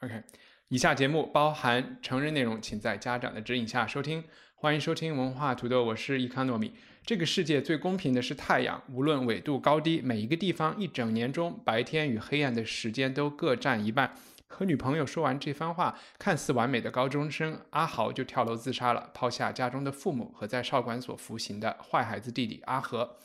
[0.00, 0.22] OK，
[0.68, 4.22] 以下节目包含成人内容，请在家长的指引下收听。
[4.54, 6.72] 欢迎收听文化土豆，我是伊康糯米。
[7.04, 14.14] 这个世界最公平的是太阳，无论纬度高低，每一个地方一整年中白天与黑暗的时间都各占一半。
[14.46, 23.16] 和女朋友说完这番话，看似完美的高中生阿豪就跳楼自杀了，抛下家中的父母和在少管所服刑的坏孩子弟弟阿和。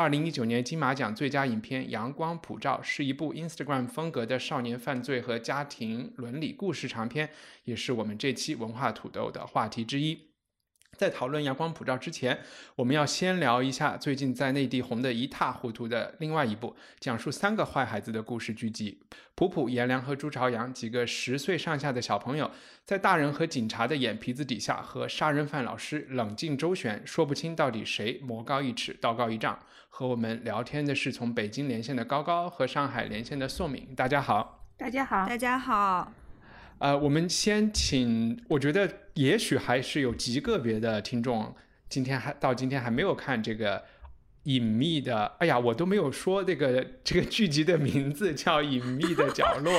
[0.00, 7.28] 二零一九年金马奖最佳影片《阳光普照》是一部 Instagram 风格的少年犯罪和家庭伦理故事长片，
[7.64, 10.29] 也是我们这期文化土豆的话题之一。
[11.00, 12.38] 在讨论《阳光普照》之前，
[12.76, 19.00] 我们要先聊一下最近在内地红得一塌糊涂的另外一部讲述三个坏孩子的故事剧集。
[19.34, 22.50] 普普、颜良和朱朝阳几个十岁上下的小朋友，
[22.84, 29.58] 在大人和警察的眼皮子底下，和杀人犯老师冷静周旋，说不清到底谁魔高一尺，道高一丈。
[29.88, 33.94] 和我们聊天的是从北京连线的高高和上海连线的宋敏。
[33.96, 36.12] 大家好，大家好，大家好。
[36.80, 41.54] 呃，我们先请，我觉得也许还是有极个别的听众，
[41.90, 43.84] 今天还到今天还没有看这个
[44.44, 49.72] 隐秘的，哎呀，我都没有说这个这个剧集的名字叫《隐秘的角落》。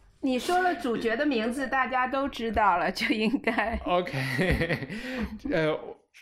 [0.20, 4.88] 你说了主角的名字，大家都知道了，就应该 OK，
[5.50, 5.74] 呃，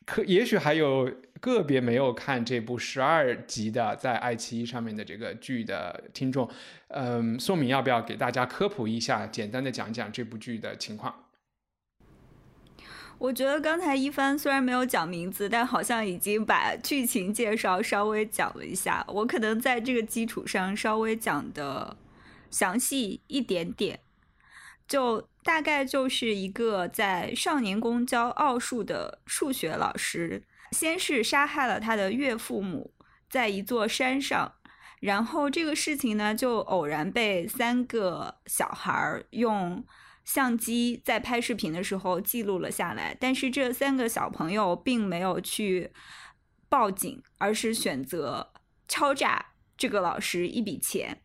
[0.06, 6.48] 可也许还有个别没有看这部十二集的在爱奇艺上面的这个剧的听众，
[6.88, 11.14] 嗯，宋敏要不要给大家科普一下，简单的讲讲这部剧的情况？
[13.18, 19.04] 我觉得刚才一帆虽然没有讲名字，但好像已经把剧情介绍稍微讲了一下。
[19.08, 21.96] 我可能在这个基础上稍微讲的
[22.50, 24.00] 详细一点点，
[24.88, 30.42] 就大概就是一个在少年宫教奥数的数学老师，
[30.72, 32.94] 先是杀害了他的岳父母，
[33.28, 34.54] 在一座山上，
[35.00, 39.84] 然后这个事情呢就偶然被三个小孩用。
[40.22, 45.90] 相机在拍视频的时候记录了下来，但是这三个小朋友并没有去
[46.68, 48.52] 报警，而是选择
[48.86, 51.22] 敲诈这个老师一笔钱。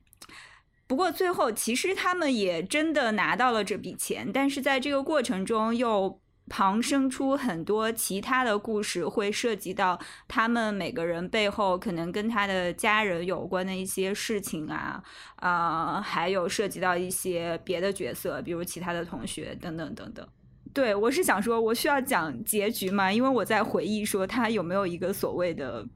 [0.88, 15.02] 不过最后其实他们也真的拿到了这笔钱，但是在这个过程中又旁生出很多其他的故事，会涉及到他们每个人背后可能跟他的家人有关的一些事情啊，
[15.38, 20.28] 啊、还有涉及到一些别的角色，比如其他的同学等等等等。
[20.74, 23.12] 对我是想说，我需要讲结局吗？
[23.12, 25.88] 因为我在回忆说他有没有一个所谓的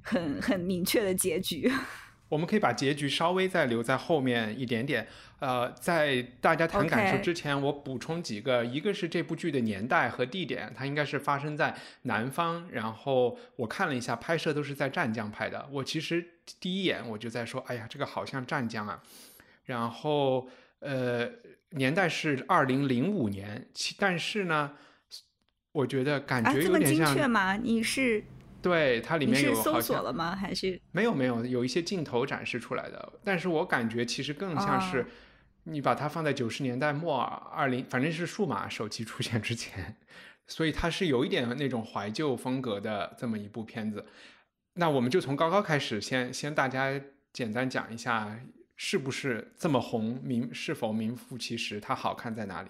[0.00, 1.70] 很很明确的结局。
[2.30, 5.06] 我们可以把结局稍微再留在后面一点点。
[5.44, 12.66] 呃，在大家谈感受之前我补充几个，一个是这部剧的年代和地点，它应该是发生在南方。
[12.70, 15.68] 然后我看了一下，拍摄都是在湛江拍的。
[15.70, 16.26] 我其实
[16.58, 19.02] 第一眼我就在说，哎呀，这个好像湛江啊。
[19.66, 21.28] 然后呃，
[21.72, 24.72] 年代是二零零五年，其但是呢，
[25.72, 27.54] 我觉得感啊，觉这么精有点像，确吗？
[27.58, 28.24] 你是
[28.62, 30.34] 对，它里面有好搜索了吗？
[30.34, 35.06] 还是没有没有，有一些镜头展示出来的，但是我感觉其实更像是哦
[35.64, 39.96] 你把它放在九十年代末二零，反正是数码手机出现之前，
[40.46, 44.06] 所以它是有一点那种怀旧风格的这么一部片子。
[44.74, 47.00] 那我们就从高高开始，先先大家
[47.32, 48.38] 简单讲一下，
[48.76, 52.68] 是不是这么红，名是否名副其实，它好看在哪里？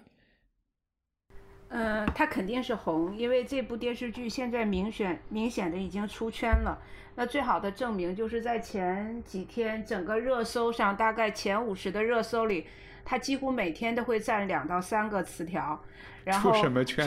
[1.76, 6.80] 嗯，它肯定是红，因为这部电视剧现在明显明显的已经出圈了。
[7.16, 12.64] 那最好的证明就是在前几天整个热搜上，大概前五十的热搜里，
[13.04, 15.80] 他几乎每天都会占两到三个词条。
[16.24, 17.06] 然后出什么圈？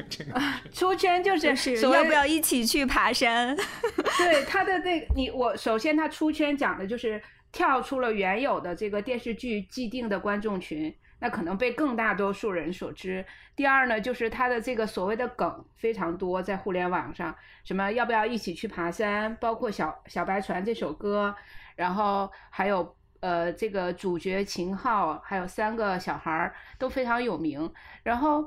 [0.70, 3.56] 出圈就就是要不要一起去爬山？
[4.18, 7.20] 对他的那个你我首先他出圈讲的就是
[7.50, 13.24] 跳出了原有的这个电视剧既定的观众群，那可能被更大多数人所知。
[13.56, 17.34] 第二呢，就是他的这个所谓的梗非常多，在互联网上，
[17.64, 21.34] 什么要不要一起去爬山，包括小小白船这首歌，
[21.76, 22.96] 然后还有。
[23.20, 27.72] 呃，这个主角秦昊还有三个小孩儿都非常有名，
[28.02, 28.46] 然后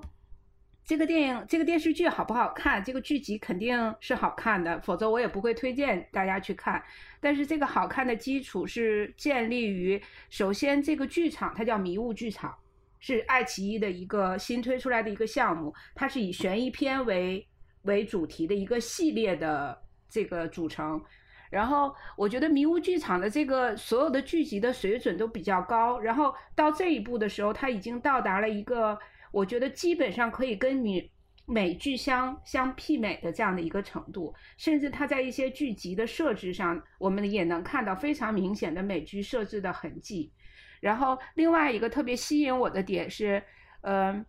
[0.87, 2.81] 这个电影、这个电视剧好不好看？
[2.81, 6.81] 这个剧集肯定是好看的，否则我也不会推荐大家去看。
[7.19, 12.55] 但是这个好看的基础是建立于，首先这个剧场它叫迷雾剧场，
[13.01, 17.45] 是爱奇艺的一个新推出来的一个项目，它是以悬疑片为
[17.81, 19.77] 为主题的一个系列的
[20.09, 21.03] 这个组成。
[21.49, 28.97] 然后我觉得迷雾剧场的这个所有的剧集的水准都比较高，然后到这一步的时候，它已经到达了一个
[29.37, 31.11] 我觉得基本上可以跟你
[31.45, 40.33] 美剧相相媲美的这样的一个程度，甚至它在一些剧集的设置上，我们也能看到非常明显的美剧设置的痕迹。
[40.81, 43.43] 然后另外一个特别吸引我的点是，
[43.81, 44.25] 嗯、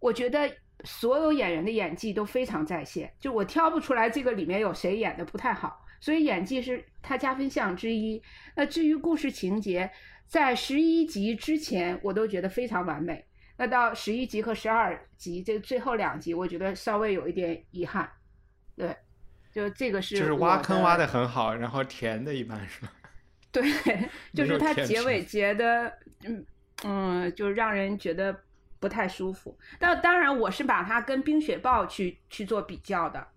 [0.00, 5.82] 我觉得所有演员的演技都非常在线，就我挑不出来这个里面有谁演的不太好。
[5.98, 8.22] 所以演技是他加分项之一。
[8.54, 9.90] 那至于故事情节，
[10.26, 13.24] 在十一集之前我都觉得非常完美。
[13.60, 18.10] 那到十一集和十二集这最后两集，我觉得稍微有一点遗憾。
[18.74, 18.96] 对，
[19.52, 22.92] 就这个是就是挖坑挖的的很好，然后填的一般是吧？
[23.52, 23.62] 对，
[24.32, 25.92] 就是它结尾结的，
[26.24, 26.46] 嗯
[26.84, 28.34] 嗯，就让人觉得
[28.78, 29.54] 不太舒服。
[29.78, 33.28] 但当然，我是把它跟《冰雪暴》去去做比较的，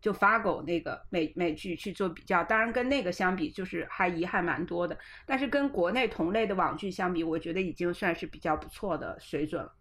[0.00, 2.42] 就 Fargo 那个美美剧去做比较。
[2.44, 4.98] 当然，跟那个相比，就是还遗憾蛮多的。
[5.26, 9.74] 但是跟国内同类的网剧相比，我觉得已经算是比较不错的水准了。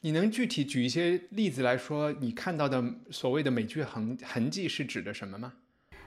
[0.00, 5.52] 你能具体举一些例子来说，你看到的所谓的美剧痕痕迹是指的什么吗？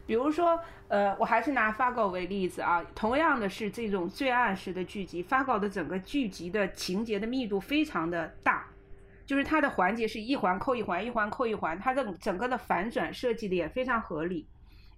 [0.06, 8.68] 比如说，呃，我还是拿 Fargo 为例子啊，同样的是这种罪案式的剧集，Fargo 的整个剧集的情节的密度非常的大，
[9.25, 14.48] 就是它的环节是一环扣一环，一环扣一环，它的整个的反转设计的也非常合理，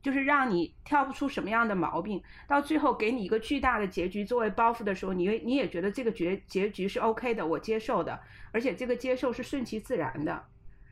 [0.01, 8.19] 就是让你挑不出什么样的毛病，到最后给你一个巨大的结局作为包袱的时候，你你也觉得这个结结局是 OK 的，我接受的，
[8.51, 10.44] 而且这个接受是顺其自然的，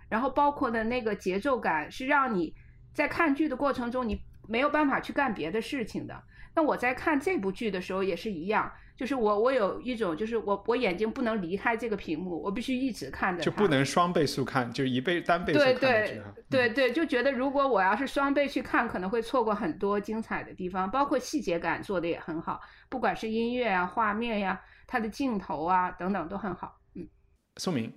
[0.10, 2.54] 然后包括的那个节奏感是让你
[2.94, 6.24] 在看剧的过程中你没有办法去干别的事情的。
[6.56, 16.34] 那我在看这部剧的时候也是一样，就是我我有一种就是我我眼睛不能离开这个屏幕，我必须一直看着它，就不能双倍速看，就一倍单倍速对看对哈。
[16.50, 26.80] 对对，就觉得如果我要是双倍去看，可能会错过很多精彩的地方，包括细节感做的也很好，不管是音乐啊、画面呀、它的镜头啊等等都很好。
[26.94, 27.06] 嗯，
[27.58, 27.92] 宋明，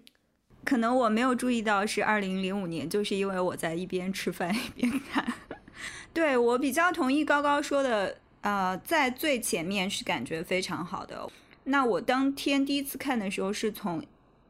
[0.64, 5.24] 可能我没有注意到是二零零五年，就是因为我在一边吃饭一边看。
[6.12, 11.28] 对我比较同意高高说的，呃，在最前面是感觉非常好的。
[11.64, 14.04] 那我当天第一次看的时候，是从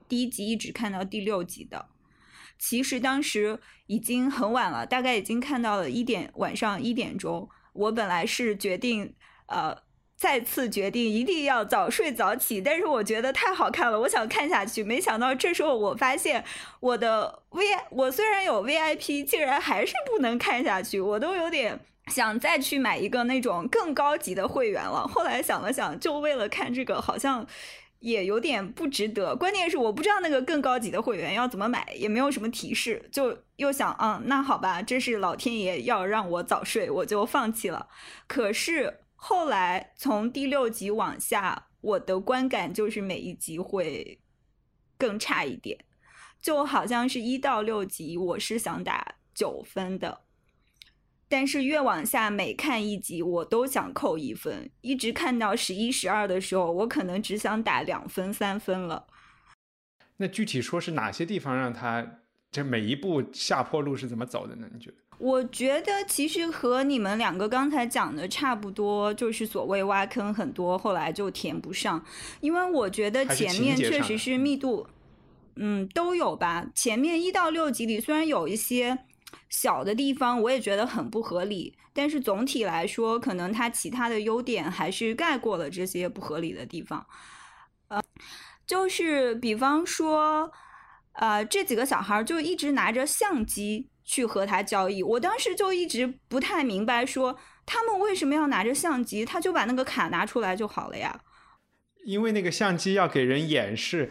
[0.08, 1.86] 第一集一直看到第六集的。
[2.58, 7.48] 其实当时已经很晚了，大概已经看到了一点晚上一点钟。
[7.72, 9.14] 我本来是决定，
[9.46, 9.76] 呃，
[10.16, 14.82] 再次决定一定要早睡早起，但是我觉得太好看了，我想看下去。
[14.82, 16.44] 没想到这时候我发现
[16.80, 25.06] 我的 V，我虽然有 VIP，竟然还是不能看下去，我都有点想再去买一个那种更高级的会员了。
[25.06, 27.46] 后来想了想，就为了看这个，好像。
[28.00, 37.88] 也有点不值得，关键是我不知道那个更高级的会员要怎么买，也没有什么提示，就又想，嗯，那好吧，这是老天爷要让我早睡，我就放弃了。
[38.28, 44.20] 可是后来从第六集往下，我的观感就是每一集会
[44.96, 45.76] 更差一点，
[46.40, 50.20] 就好像是一到六集我是想打九分的。
[51.28, 59.06] 但是越往下，每看一集我都想扣一分，一直看到十一、十二的时候，我可能只想打两分、三分了。
[60.16, 62.20] 那具体说是哪些地方让他
[62.50, 64.66] 这每一步下坡路是怎么走的呢？
[64.72, 64.96] 你觉得？
[65.18, 72.04] 我觉得其实和你们两个刚才讲的差不多，就是所谓挖坑很多，后来就填不上。
[72.40, 74.86] 因为我觉得前面确实是密度，
[75.56, 76.70] 嗯，都有吧。
[76.74, 78.96] 前面一到六集里，虽然有一些
[79.48, 87.06] 小的地方，我也觉得很不合理，但是总体来说，可能它其他的优点还是盖过了这些不合理的地方。
[87.88, 88.02] 呃，
[88.66, 90.50] 就是比方说，
[91.12, 101.20] 呃，这几个小孩就一直拿着相机去和他交易，我当时就一直不太明白，说他们为什么要拿着相机，他就把那个卡拿出来就好了呀。
[102.04, 104.10] 因为那个相机要给人演示，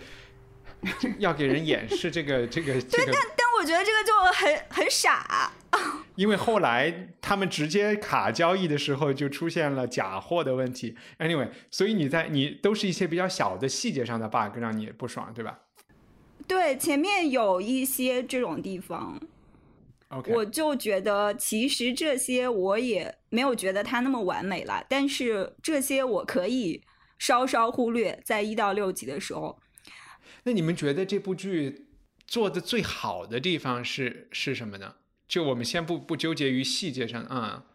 [1.19, 3.11] 要给人演示这个这个这个。
[3.11, 5.51] 但但我觉得这个就很很傻。
[6.15, 10.95] 因为后来他们直接卡交易的时候，就出现了假货的问题。
[11.19, 15.59] Anyway，所以你在你都是一些比较小的细节上的 bug 让你不爽，对吧？
[16.47, 19.19] 对，前面有一些这种地方。
[20.09, 26.81] OK，我就觉得其实这些我也没有觉得它那么完美了，但是这些我可以
[27.19, 29.59] 稍稍忽略，在一到六级的时候。
[30.47, 31.87] 那你们觉得这部剧
[32.25, 34.95] 做的最好的地方是是什么呢？
[35.27, 37.65] 就我们先不不纠结于细节上啊。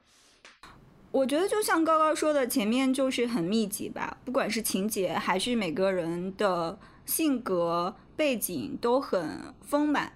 [1.11, 10.15] 我觉得就像高高说的，前面就是很密集吧，不管是情节还是每个人的性格背景都很丰满。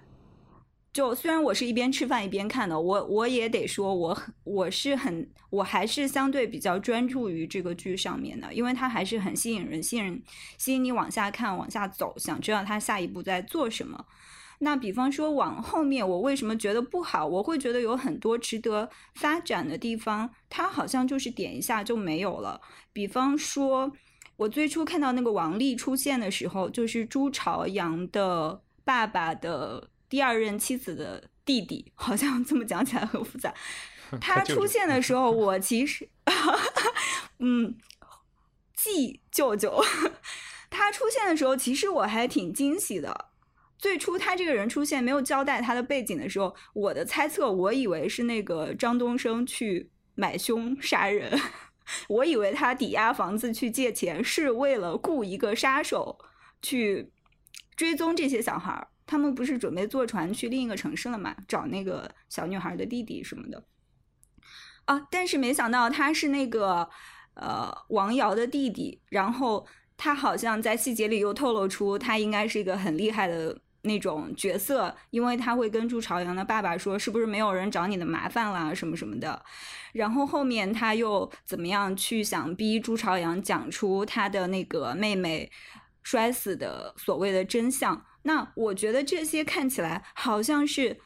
[0.97, 10.23] 就虽然我是一边吃饭一边看的，我我也得说，我很我是很我还是相对比较专注于这个剧上面的，因为它还是很吸引人，吸引人
[10.57, 14.07] 吸引你往下看往下走，想知道他下一步在做什么。
[14.57, 17.27] 那比方说往后面，我为什么觉得不好？
[17.27, 22.59] 我会觉得有很多值得发展的地方，它好像就是点一下就没有了。
[22.91, 23.91] 比方说，
[24.35, 29.91] 我最初看到那个王丽出现的时候，就是朱朝阳的爸爸的。
[30.09, 33.53] 第二任妻子的弟弟，好像这么讲起来很复杂。
[34.21, 36.09] 他出现的时候，我其实，
[37.39, 37.75] 嗯，
[38.73, 39.83] 继舅舅，
[40.69, 43.31] 他出现的时候，其实我还挺惊喜的。
[43.77, 51.37] 最初他这个人出现，没有交代他的背景的时候，我的猜测，我以为是那个张东升去买凶杀人，
[52.07, 56.17] 我以为他抵押房子去借钱，是为了雇一个杀手
[56.61, 57.11] 去
[57.75, 58.87] 追踪这些小孩儿。
[59.07, 61.33] 他们不是准备坐船去另一个城市了嘛？
[61.47, 63.63] 找那个小女孩的弟弟什么的
[64.85, 65.07] 啊！
[65.09, 66.89] 但是没想到他是那个
[67.35, 79.41] 呃王瑶的弟弟，然后他好像在细节里又透露出他应该是一个很厉害的那种角色，因为他会跟朱朝阳的爸爸说是不是没有人找你的麻烦啦什么什么的，
[79.93, 85.49] 然后后面他又怎么样去想逼朱朝阳讲出他的那个妹妹
[86.03, 88.03] 摔死的所谓的真相。
[88.27, 90.97] 那我觉得这些看起来好像是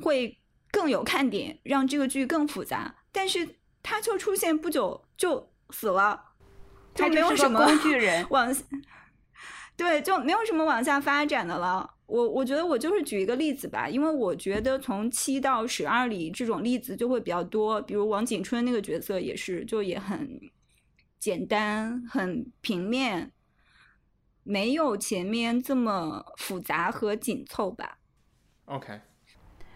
[0.00, 0.38] 会
[0.70, 2.94] 更有看点，让这个剧更复杂。
[3.10, 6.22] 但是他就出现不久就死了，
[6.94, 8.54] 就没有什么工具人往
[9.78, 11.94] 对，就没有什么往下发展的了。
[12.04, 20.38] 我我觉得我就是举一个例子吧，因为我觉得从七到十二里这种例子就会比较多，比如王景春那个角色也是，就也很
[21.18, 23.32] 简单，很平面。
[24.48, 27.98] 没有前面这么复杂和紧凑吧
[28.64, 28.98] ？OK，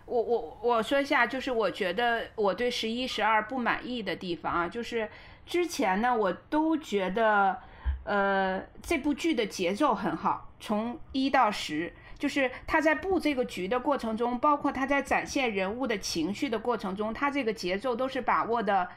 [0.07, 5.11] 我我我说一下，就是我觉得我对十一十二不满意的地方啊，就是
[5.45, 7.59] 之前呢，我都觉得，
[8.05, 18.88] 呃，这部剧的节奏很好，从一到十，就是他在布这个局的过程中，包括他在展现人物的情绪的过程中，他这个节奏都是把握的，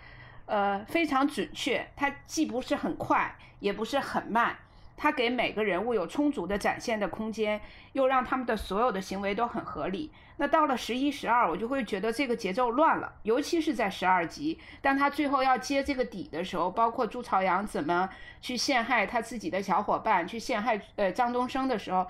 [0.46, 4.58] 呃，非常准确，它既不是很快，也不是很慢。
[4.98, 7.60] 他给每个人物有充足的展现的空间，
[7.94, 10.12] 又让他们的所有的行为都很合理。
[10.38, 18.10] 那到了十一、十二，我就会觉得这个节奏乱了，尤其是在十二集，当他最后要接这个底的时候，包括朱朝阳怎么
[18.42, 22.06] 去陷害他自己的小伙伴，去陷害呃张东升的时候，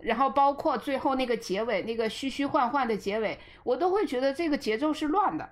[0.00, 5.50] 然后包括最后那个结尾那个虚虚幻幻的结尾，我都会觉得这个节奏是乱的，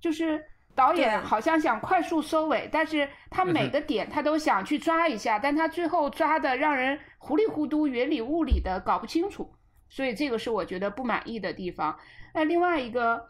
[0.00, 0.46] 就是。
[0.78, 9.52] 导演好像想快速收尾，但是他每个点他都想去抓一下，但他最后抓的让人糊里糊涂、云里雾里的，搞不清楚，
[9.88, 11.98] 所以这个是我觉得不满意的地方。
[12.32, 13.28] 那另外一个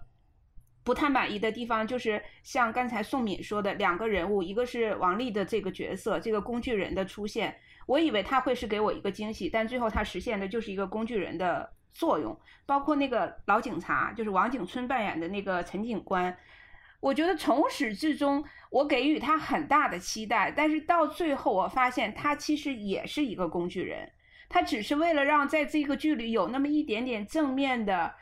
[0.85, 16.37] 不太满意的地方就是像刚才宋敏说的，两个人物，一个是王丽的这个角色，这个工具人的出现，我以为他会是给我一个惊喜，但最后他实现的就是一个工具人的作用，包括那个老警察，就是王景春扮演的那个陈警官。
[17.01, 24.11] 我觉得从始至终，我给予他很大的期待，但是到最后，我发现他其实也是一个工具人，
[24.49, 28.13] 他只是为了让在这个剧里有那么一点点正面的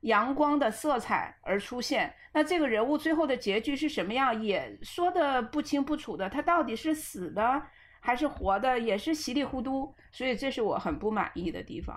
[0.00, 2.12] 阳光的色彩而出现。
[2.32, 7.62] 那这个人物最后的结局是什么样，也说的不清不楚的，他到底是死的
[8.00, 11.96] 还是活的，也是稀里糊涂，所以这是我很不满意的地方。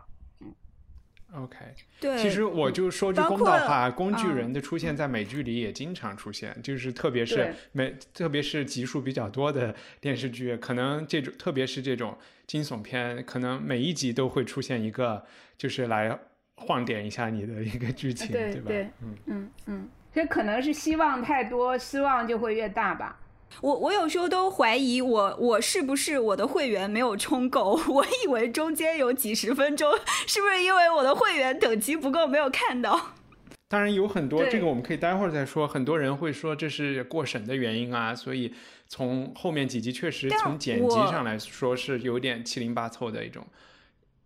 [1.34, 1.58] OK，
[2.00, 12.18] 对，其实我就说句公道话，工具人的出现在美剧里也经常出现，就是特别是美，特别是集数比较多的电视剧，可能这种特别是这种
[12.48, 15.22] 惊悚片，可能每一集都会出现一个，
[15.58, 16.18] 就是来
[16.56, 18.72] 晃点一下你的一个剧情，对吧？
[19.02, 23.20] 嗯嗯嗯，这可能是希望太多，失望就会越大吧。
[23.62, 27.80] 我我有时候都怀疑我我是不是我的会员没有充够？
[27.90, 29.92] 我以为中间有几十分钟，
[30.28, 33.14] 是不是因为我的会员等级不够没有看到？
[33.70, 35.68] 当然有很多，这个我们可以待会儿再说。
[35.68, 38.54] 很多人会说这是过审的原因啊，所以
[38.88, 43.46] 从后面几集确实从剪辑上来说是有点七零八凑的一种。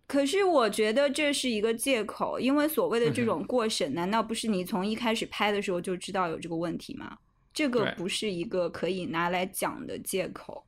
[0.06, 7.16] 可是我觉得这是一个借口，因为所谓的这嗯种过审，难道不是你从一开始拍的时候就知道有这个问题吗？
[7.52, 10.66] 这个不是一个可以拿来讲的借口。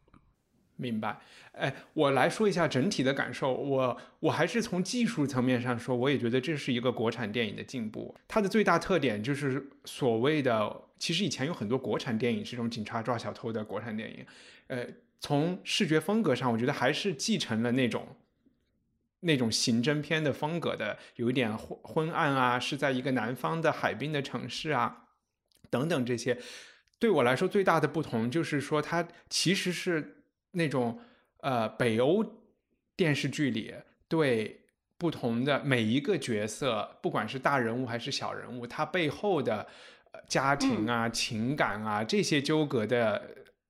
[0.76, 1.20] 明白，
[1.52, 3.54] 哎，我来说一下整体的感受。
[3.54, 8.12] 我我还是从技术层面上说，我也觉得这是一个国产电影的进步。
[8.26, 14.26] 它的最大特点就是所谓的，其实以前有很多国产电影是这种警察抓小偷的国产电影，
[14.66, 14.84] 呃，
[15.20, 18.08] 从视觉风格上，我觉得还是继承了那种
[19.20, 25.04] 那种刑侦片的风格的，有一点昏昏暗啊，是在一个南方的海滨的城市啊，
[25.70, 26.40] 等等这些。
[27.04, 30.98] 对我来说，最大的不同就是说，它其实是那种
[31.42, 32.24] 呃北欧
[32.96, 33.74] 电视剧里
[34.08, 34.58] 对
[34.96, 39.66] 不同的每一个角色，不管是大人物还是小人物，他背后的
[40.12, 43.22] 呃家庭啊、情感啊这些纠葛的，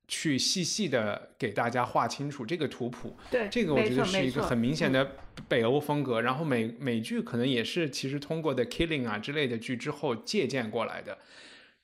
[0.07, 3.17] 去细细的给大家画清楚这个图谱。
[3.33, 5.11] 对，这个我觉得是一个很明显的
[5.49, 11.19] 北欧风格，然后美美剧可能也是其实通过的 Killing 啊之类的剧之后借鉴过来的，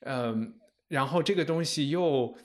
[0.05, 0.53] 嗯，
[0.91, 2.37] 然后这个东西又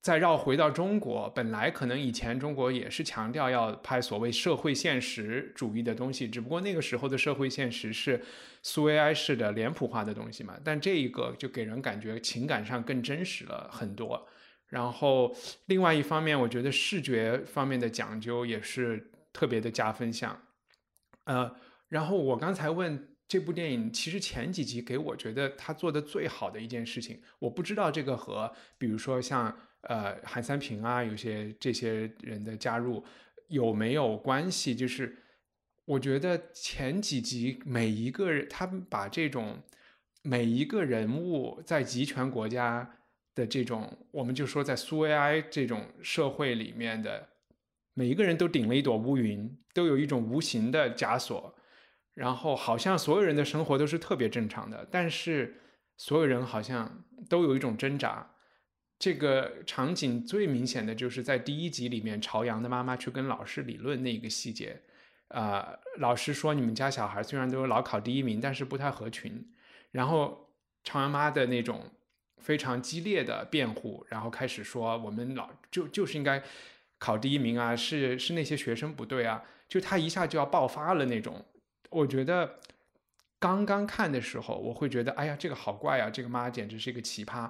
[0.00, 8.22] 再绕回到中国，本来可能以前中国也是强调要拍所谓社会现实主义的东西，只不过那个时候的社会现实是
[8.62, 14.24] 苏维埃式的脸谱化的东西嘛，但这一个就给人感觉情感上更真实了很多。
[14.68, 15.34] 然后
[15.66, 20.40] 另外一方面，我觉得视觉方面的讲究也是特别的加分项。
[21.24, 21.52] 呃，
[21.88, 33.02] 然后我刚才问这部电影，其实前几集给我觉得他做的最好的一件事情，我不知道这个和比如说像呃韩三平啊，有些这些人的加入
[33.48, 34.74] 有没有关系？
[34.74, 35.16] 就是
[35.84, 39.58] 我觉得前几集每一个人，他把这种
[40.22, 42.98] 每一个人物在集权国家
[43.34, 47.28] 的这种，我们就说在苏维埃这种社会里面的
[47.94, 51.54] 每一个人都顶了一朵乌云，都有一种无形的枷锁，
[52.14, 55.60] 然后好像所有人的生活都是特别正常的，但是
[55.96, 58.30] 所有人好像都有一种挣扎。
[58.96, 64.80] 这个场景最明显的就是在第一集里面，朝阳的妈妈去跟老师理论那个细节，
[65.28, 69.52] 啊、老师说你们家小孩虽然都老考第一名，但是不太合群，
[69.90, 70.48] 然后
[70.84, 71.90] 朝阳妈的那种
[72.38, 76.40] 非常激烈的辩护，然后开始说我们老就就是应该
[76.98, 81.44] 考第一名啊，是是那些学生不对啊，就他一下就要爆发了那种。
[81.94, 82.58] 我觉得
[83.38, 87.48] 刚刚看的时候，我会觉得哎呀这个好怪啊，这个妈简直是一个奇葩。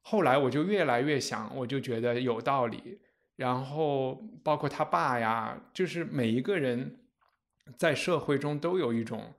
[0.00, 2.98] 后来我就越来越想，我就觉得有道理。
[3.36, 7.00] 然后包括他爸呀，就是每一个人
[7.76, 9.34] 在社会中都有一种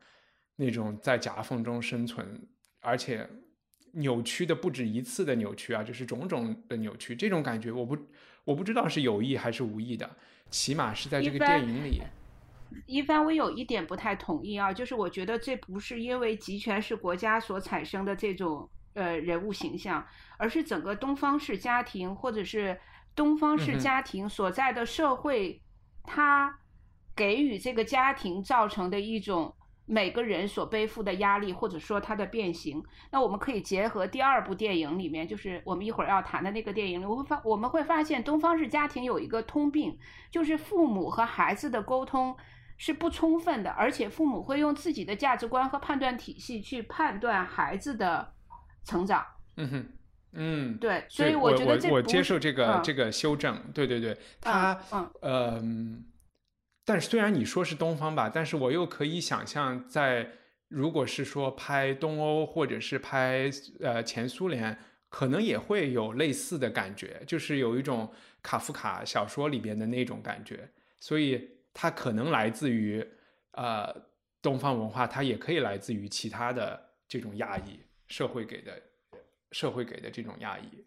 [0.58, 2.48] 那种在夹缝中生存，
[2.82, 3.28] 而且
[3.94, 7.16] 扭曲的不止一次的扭曲啊，就是种种的扭曲。
[7.16, 7.98] 这种感觉，我不
[8.44, 10.10] 我不知道是有意还是无意的，
[10.50, 12.02] 起码是在这个电影里。
[12.86, 20.06] 一帆，我有一点不太同意啊，就是我觉得这不是因为集权是国家所产生的这种呃人物形象，
[20.38, 22.80] 而是整个东方式家庭或者是
[23.16, 25.62] 东方式家庭所在的社会，
[26.04, 26.60] 它
[27.16, 29.56] 给予这个家庭造成的一种
[29.86, 32.84] 每个人所背负的压力，或者说它的变形。
[33.12, 39.98] 那我们可以结合第二部电影里面，就是我们一会儿要谈的那个电影里，我会发我们会发现东方式家庭有一个通病，
[40.32, 42.36] 就是父母和孩子的沟通。
[42.84, 48.34] 是不充分的，而且父母会用自己的价值观和判断体系去判断孩子的
[48.84, 49.26] 成长。
[49.56, 49.86] 嗯哼，
[50.34, 56.06] 嗯，对，所所以我我觉得这我接受这个、嗯这个修正，对对对，他嗯嗯，
[56.84, 60.32] 但是虽然你说是东方吧，但是我又可以想象在
[60.68, 70.70] 如果是说拍东欧或者是拍呃前苏联，可能也会有类似的感觉，就是有一种卡夫卡小说里边的那种感觉，
[71.00, 73.06] 所以它可能来自于
[73.52, 73.94] 呃
[74.42, 78.82] 东方文化，它也可以来自于其他的这种压抑社会给的
[79.52, 80.86] 社会给的这种压抑。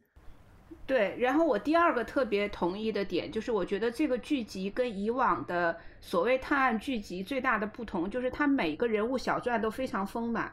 [0.87, 10.53] 对，然后我第二个特别同意的点就是，我觉得这个剧集跟以往的所谓探案剧集最大的不同，就是它每个人物小传都非常丰满，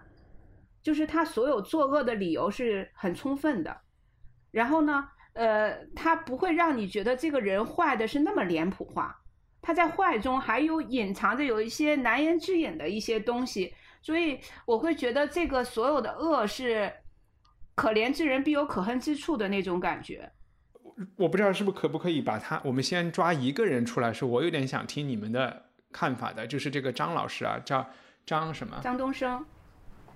[0.81, 3.81] 就是他所有作恶的理由是很充分的。
[4.49, 9.22] 然后呢，呃，他不会让你觉得这个人坏的是那么脸谱化，
[9.63, 16.91] 他在坏中还有隐藏着有一些难言之隐的一些东西，所以我会觉得这个所有的恶是
[17.73, 20.31] 可怜之人必有可恨之处的那种感觉。
[21.15, 27.89] 我不知道是不是可不可以把他，我们先抓一个人出来说，我有点想听你们的看法的，就是这个张老师啊，叫
[28.25, 28.79] 张什么？
[28.83, 29.43] 张东升。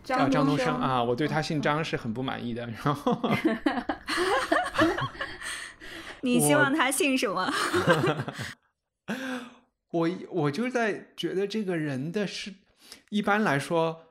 [0.03, 2.65] 张张东升啊，我对他姓张是很不满意的。
[2.65, 3.17] 然后
[6.21, 7.51] 你希望他姓什么？
[9.91, 12.53] 我我就在觉得这个人的是，
[13.09, 14.03] 一般来说。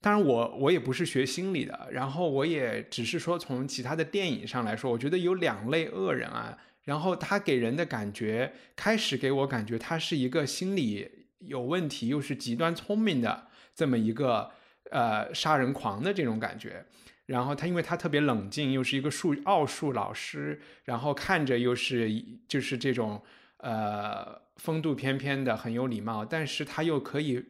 [0.00, 6.58] 当然，我我也不是学心理的，然后我也只是说从其他的电影上来说，我觉得有两类恶人啊。
[6.82, 14.50] 然后他给人的感觉，开始给我感觉他是一个心理有问题，又是极端聪明的这么一个
[14.90, 16.84] 呃杀人狂的这种感觉。
[17.24, 23.22] 然后他因为他特别冷静，又是一个数奥数老师，然后看着又是就是这种
[23.56, 27.46] 呃风度翩翩的，很有礼貌，但是他又可以。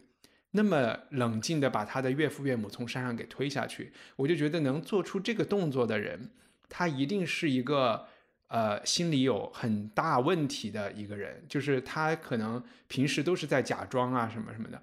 [0.57, 6.31] 那么冷静的把他的岳父岳母从山上给推下去，我就觉得能做出这个动作的人，
[6.69, 8.07] 他一定是一个
[8.47, 14.81] 呃心里有很大问题的一个人，就是他可能平时都是在假装啊什么什么的，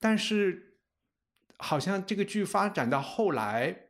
[0.00, 0.78] 但是
[1.58, 3.85] 好像这个剧发展到后来，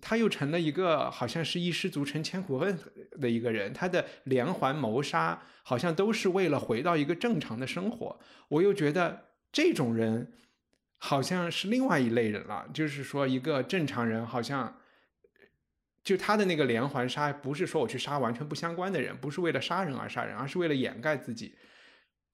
[0.00, 2.78] 他又成了一个好像是一失足成千古恨
[3.20, 9.24] 的一个人，他的连环谋杀好像都是为了回到一个正常的生活，我又觉得。
[9.52, 10.34] 这种人
[10.98, 14.76] 好像是另外一类人了，就是说一个正常人，好像
[16.04, 21.54] 就他的那个连环杀，不是说我去杀完全不相关的人，不是为了杀人而杀人，而是为了掩盖自己。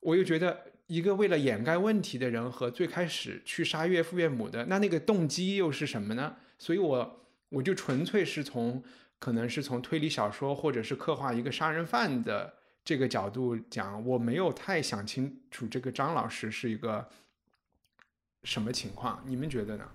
[0.01, 6.35] 我又觉得一个为了掩盖问题的人和最开始去杀岳父岳母的，那那个动机又是什么呢？
[6.59, 7.22] 所以我
[7.53, 8.83] 我就纯粹是从
[9.19, 12.55] 可能是从推理小说或者是刻画一个杀人犯的。
[12.85, 17.09] 这个角度讲，我没有太想清楚这个张老师是一个
[18.43, 19.89] 什么情况，你们觉得呢？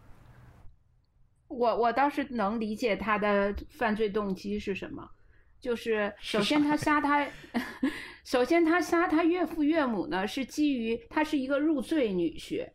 [1.50, 5.06] 我我倒是能理解他的犯罪动机是什么，
[5.60, 7.28] 就是首先他杀他，
[8.24, 12.66] 首先他杀他岳父岳母呢，是基于他是一个入赘女婿，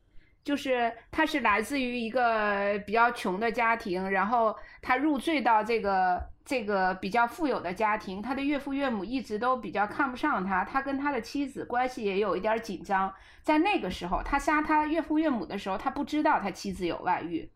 [0.45, 6.31] 就是他是来自于一个比较穷的家庭，然后他入赘到这个。
[6.45, 13.15] 这个比较富有的家庭，他的岳父岳母一直都比较看不上他，他跟他的妻子关系也有一点紧张。
[13.45, 17.49] 在那个时候，他杀他岳父岳母的时候，他不知道他妻子有外遇，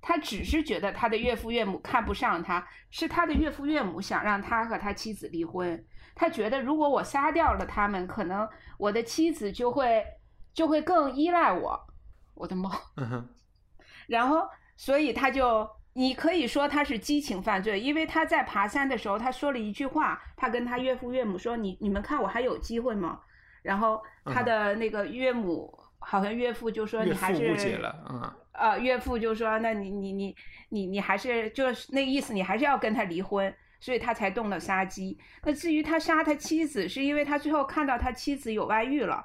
[0.00, 5.84] 他只是觉得他的岳父岳母看不上他，是他的岳父岳母想让他和他妻子离婚。
[6.14, 10.02] 他觉得如果我杀掉了他们，可能我的妻子就会
[10.54, 11.86] 就会更依赖我。
[12.34, 12.70] 我的猫，
[14.06, 15.68] 然后所以他就。
[15.96, 23.20] 你可以说他是激情犯罪，因为他在爬山的时候，他说了一句话，他跟他岳父岳母说：“你你们看我还有机会吗？”
[23.62, 27.44] 然后他的那个岳母好像岳父就说：“你还是
[28.54, 30.36] 呃，岳父就说：“那你你你
[30.70, 35.16] 你你还是就是那意思，你还是要跟他离婚。”所以他才动了杀机。
[35.44, 39.24] 那至于他杀他妻子，是因为他最后看到他妻子有外遇了，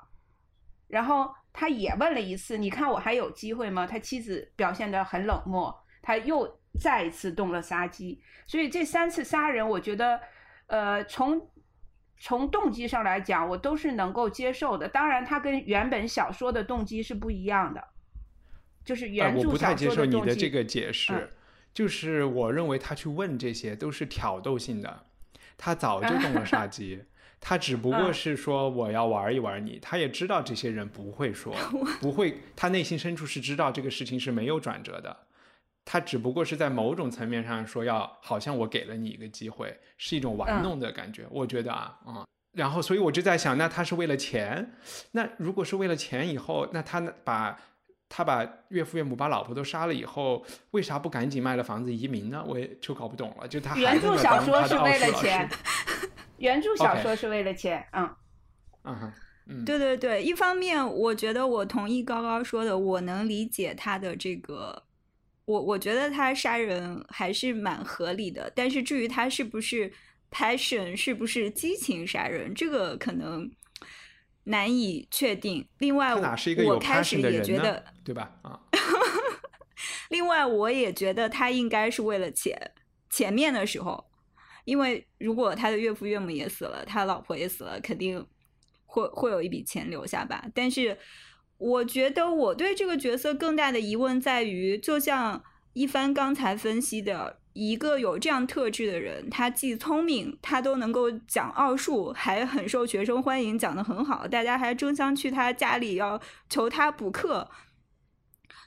[0.87, 6.57] 然后他也问了一次：“你看我还有机会吗？”他妻子表现得很冷漠，他又。
[6.79, 10.21] 再一次动了杀机，所以这三次杀人，我觉得，
[10.67, 11.49] 呃，从
[12.15, 14.87] 从动机上来讲，我都是能够接受的。
[14.87, 17.83] 当然，他跟原本小说的动机是不一样的，
[18.85, 21.33] 就是原著我不太接受你的这个解释，
[21.73, 25.07] 就是我认为他去问这些都是挑逗性的，
[25.57, 27.03] 他早就动了杀机，
[27.41, 31.55] 他只不过是说我要玩一玩你，他也知道这些人不会说，
[32.01, 35.15] 不会，他内心深处是知道这个事情是没有转折的。
[35.85, 41.25] 他只不过是在某种层面上说，要好像我给了你一个机会，是一种玩弄的感觉。
[41.31, 44.75] 我觉得啊，嗯，然后所以我就在想，那他是为了钱？
[45.13, 47.59] 那如果是为了钱以后，那他把
[48.07, 52.43] 他把岳父岳母、把老婆都杀了以后，为啥不赶紧卖了房子移民呢？
[52.45, 53.47] 我也就搞不懂了。
[53.47, 55.49] 就他原著小说是为了钱，
[56.39, 58.15] 原著小说是为了钱，嗯，
[58.83, 59.13] 嗯
[59.47, 64.83] 嗯，对对对，一方面我觉得我同意高高说的，我能理解他的这个。
[65.45, 69.91] 我我觉得他杀人还是蛮合理的，但是至于他是不是
[70.29, 73.49] passion，是不是激情杀人，这个可能
[74.43, 75.67] 难以确定。
[75.79, 78.31] 另外，我开始也觉得，对吧？
[78.43, 78.59] 啊，
[80.09, 82.71] 另外我也觉得他应该是为了钱。
[83.09, 84.08] 前面的时候，
[84.65, 88.25] 因为如果他的岳父岳母也死了，他老婆也死了，肯定
[88.85, 90.45] 会会有一笔钱留下吧。
[90.53, 90.97] 但是。
[91.59, 95.43] 我觉得我对这个角色更大的疑问在于，就像
[95.73, 107.51] 一帆刚才分析的，一个有这样特质的人，他既聪明，他都能够讲奥数，还很受学生欢迎，讲得很好，大家还争相去他家里要求他补课。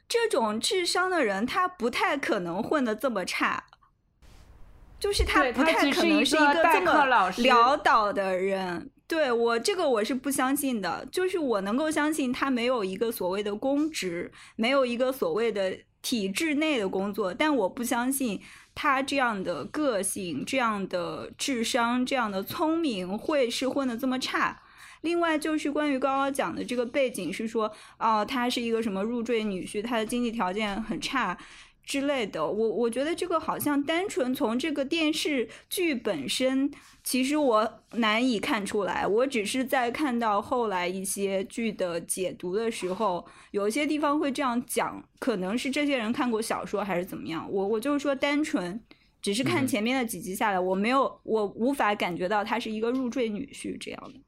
[0.07, 3.65] 这种智商的人，他不太可能混得这么差。
[5.03, 6.93] 就是他不太可能是一个这么
[7.39, 8.89] 潦倒的人。
[9.09, 18.41] 对我这个我是不相信的，就是我能够相信他没有一个所谓的公职，没有一个所谓的体制内的工作，但我不相信
[18.77, 24.63] 他这样的个性、这样的智商、这样的聪明会是混的这么差。
[25.01, 31.37] 另外就是关于刚刚讲的这个背景是说，哦、他是一个什么入赘女婿，他的经济条件很差
[31.85, 32.45] 之类的。
[32.45, 36.71] 我我觉得这个好像单纯从这个电视剧本身，
[37.05, 39.07] 其实我难以看出来。
[39.07, 47.47] 我只是在看到后来一些剧的解读的时候，有一些地方会这样讲，可能是这些人看过小说还是怎么样。
[47.51, 48.81] 我我就是说单纯。
[49.21, 54.19] 只是看嗯前面的几集下来，我没有，我无法感觉到他是一个入赘女婿这样的。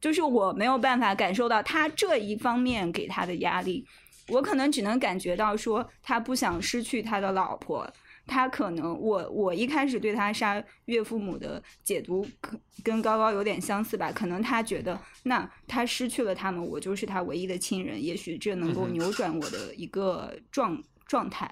[0.00, 3.84] 就是我没有办法感受到他这一方面给他的压力，
[4.30, 7.86] 我可能只能感觉到说他不想失去他的老婆，
[8.26, 21.50] 他可能我我一开始对他杀岳父母的解读可跟高高有点相似吧，可能他觉得那他失去了他们，我就是他唯一的亲人，也许这能够扭转我的一个状状态。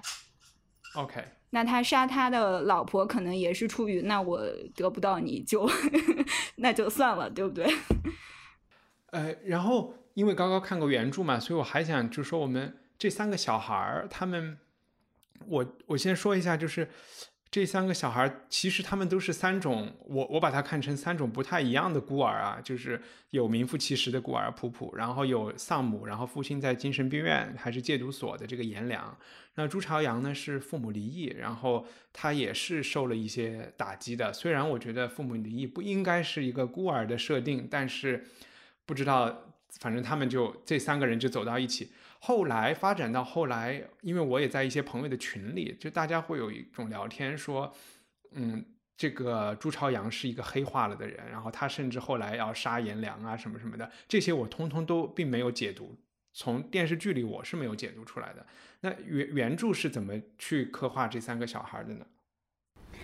[0.95, 4.41] OK，那他杀他的老婆，可能也是出于那我
[4.75, 5.69] 得不到你就
[6.57, 7.71] 那就算了，对不对？
[9.11, 14.57] 呃， 然后因为刚刚看过原著嘛，所以我还想就说我们这三个小孩儿，他们，
[15.47, 16.89] 我我先说一下，就是
[17.49, 29.17] 这三个小孩儿，其实他们都是三种，我我把它看成三种不太一样的孤儿啊，就是有名副其实的孤儿普普，然后有丧母，然后父亲在精神病院还是戒毒所的这个颜良。
[29.55, 34.33] 那朱朝阳呢是父母离异，然后他也是受了一些打击的。
[34.33, 38.25] 虽然我觉得父母离异不应该是一个孤儿的设定，但是
[38.85, 39.48] 不知道，
[39.79, 41.91] 反正他们就这三个人就走到一起。
[42.19, 47.73] 后来发展到后来，因为我也在一些朋友的群里，就大家会有一种聊天说，
[48.31, 48.65] 嗯，
[48.97, 55.95] 这个朱朝阳是一个黑化了的人，然后他甚至后来要杀颜良啊什么什么的，这些我通通都并没有解读，
[56.33, 58.45] 从电视剧里我是没有解读出来的。
[58.81, 62.05] 那原原著是怎么去刻画这三个小孩的呢？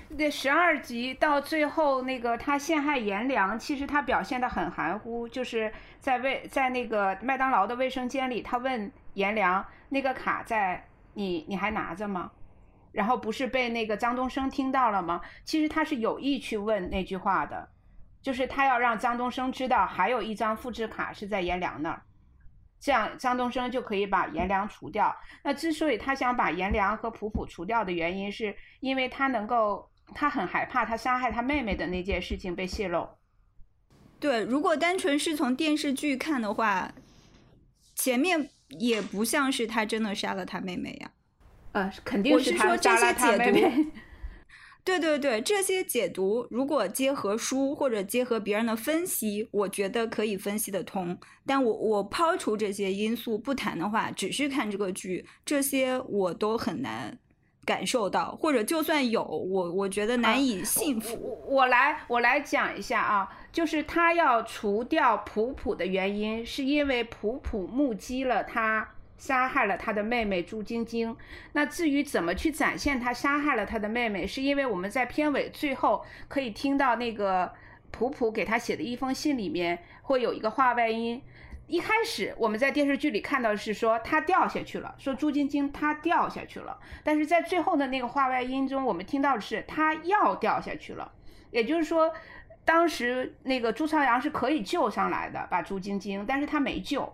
[0.09, 12.31] 那十二集到最后，那个他陷害颜良，其实他表现的很含糊，就是在卫在那个麦当劳的卫生间里，他问颜良那个卡在你你还拿着吗？
[12.91, 15.19] 然后不是被那个张东升听到了吗？
[15.43, 17.67] 其实他是有意去问那句话的，
[18.21, 22.01] 就是他要让张东升知道还有一张复制卡是在颜良那儿，
[22.79, 25.13] 这样张东升就可以把颜良除掉。
[25.43, 33.07] 那之所以他想把颜良和普普除掉的原因，是因为他能够，他很害怕他杀害他妹妹的那件事情被泄露。
[34.19, 36.93] 对，如果单纯是从电视剧看的话，
[37.95, 41.11] 前面也不像是他真的杀了他妹妹呀。
[41.73, 43.85] 呃，肯定我是他说这些杀了他解读妹 妹。
[44.85, 51.17] 对对对，这些解读如果结合书或者结合别人的分析，我觉得可以分析得通。
[51.45, 57.17] 但我我抛除这些因素不谈的话，只是看这个剧，这些我都很难
[57.65, 61.17] 感受到，或者就算有，我我觉得难以信服。
[61.19, 71.15] 我我来我来讲一下啊，就是他要除掉普普的原因，是因为普普目击了他杀害了他的妹妹朱晶晶。
[71.53, 77.51] 那至于怎么去展现他杀害了他的妹妹，是因为我们在片尾最后可以听到那个
[77.91, 81.21] 普普给他写的一封信里面会有一个话外音。
[81.67, 91.11] 一开始我们在电视剧里看到是说他掉下去了，说朱晶晶她掉下去了，但是在最后的那个话外音中，我们听到的是他要掉下去了，
[91.49, 92.13] 也就是说，
[92.63, 97.11] 当时那个朱朝阳是可以救上来的，把朱晶晶，但是他没救，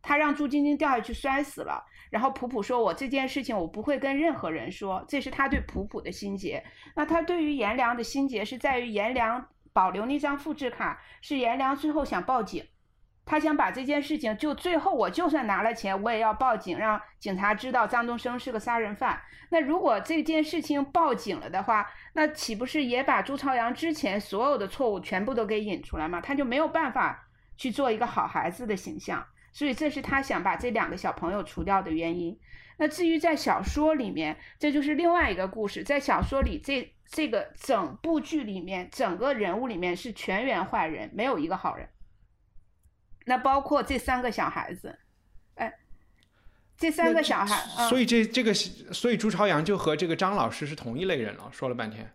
[0.00, 1.84] 他让朱晶晶掉下去摔死了。
[2.10, 6.62] 然后普普说：“我这件事情我不会跟任何人说。”这是他对普普的心结。
[6.94, 12.62] 那他对于颜良的心结是在于颜良保留那张复制卡，是颜良最后想报警。
[13.24, 19.20] 他想把这件事情，就最后我就算拿了钱，我也要报警，让警察知道张东升是个杀人犯。
[19.50, 26.20] 那如果这件事情报警了的话，那岂不是也把朱朝阳之前所有的错误全部都给引出来吗？
[26.20, 29.24] 他就没有办法去做一个好孩子的形象。
[29.52, 32.38] 所以这是他想把这两个小朋友除掉的原因。
[32.78, 35.84] 那至于在小说里面，这就是另外一个故事。
[35.84, 41.86] 在小说里，这这个整部剧里面，整个人物里面是全员坏人，没有一个好人。
[43.24, 44.98] 那包括这三个小孩子，
[45.54, 45.72] 哎，
[46.76, 51.48] 这三个小孩，嗯、所以这这个，所以朱朝阳就和这个张老师是同一类人了。
[51.52, 52.12] 说了半天，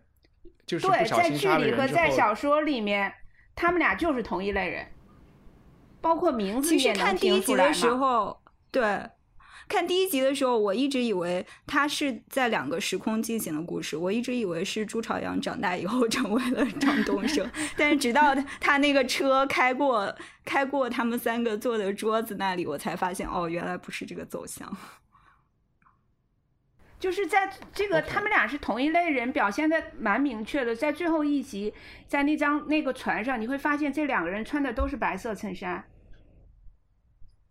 [0.65, 3.13] 就是对，不小在剧心杀了里和在小说里面，
[3.55, 4.87] 他们俩就是同一类人，
[6.01, 7.89] 包括名字其实也能看第一集听出来的时。
[7.93, 8.41] 候，
[8.71, 9.09] 对，
[9.67, 24.75] 看第一集的时候，我一直以为他是在两个时空进行的故事，我一直以为是朱朝阳长大以后 成为了张东升，但是直到他那个车开过开过他们三个坐的桌子那里，我才发现哦，原来不是这个走向。
[26.99, 30.75] 就是在这个他们俩是同一类人，表现的蛮明确的。
[30.75, 31.71] 在最后一集，
[32.07, 35.85] 在那张那个船上，你会发现这两个人穿的都是白色衬衫，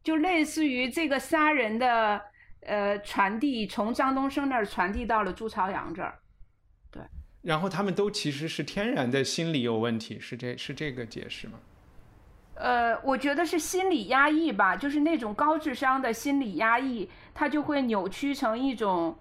[0.07, 2.23] 就类似于这个杀人的
[2.61, 6.16] 呃传递，从张东升那儿传递到了朱朝阳这儿。
[6.92, 7.03] 对，
[7.42, 11.59] 然后他们都其实是天然的心理有问题，是这是这个解释吗？
[12.55, 19.19] 呃，我觉得是心理压抑吧，就是那种高智商的心理压抑，它就会扭曲成一种。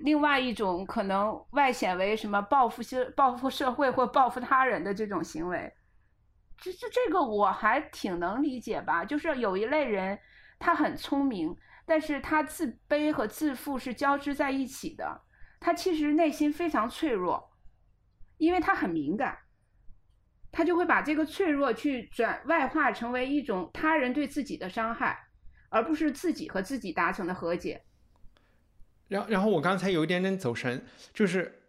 [0.00, 5.72] 另外一种可能外显为什么报复社、报复社会或报复他人的这种行为，
[6.60, 9.04] 这这这个我还挺能理解吧。
[9.04, 10.18] 就是有一类人，
[10.58, 15.22] 他很聪明，但是他自卑和自负是交织在一起的。
[15.58, 17.50] 他其实内心非常脆弱，
[18.38, 19.36] 因为他很敏感，
[20.50, 25.18] 他就会把这个脆弱去转外化成为一种他人对自己的伤害，
[25.68, 27.84] 而不是自己和自己达成的和解。
[29.08, 31.59] 然然后我刚才有一点点走神，就是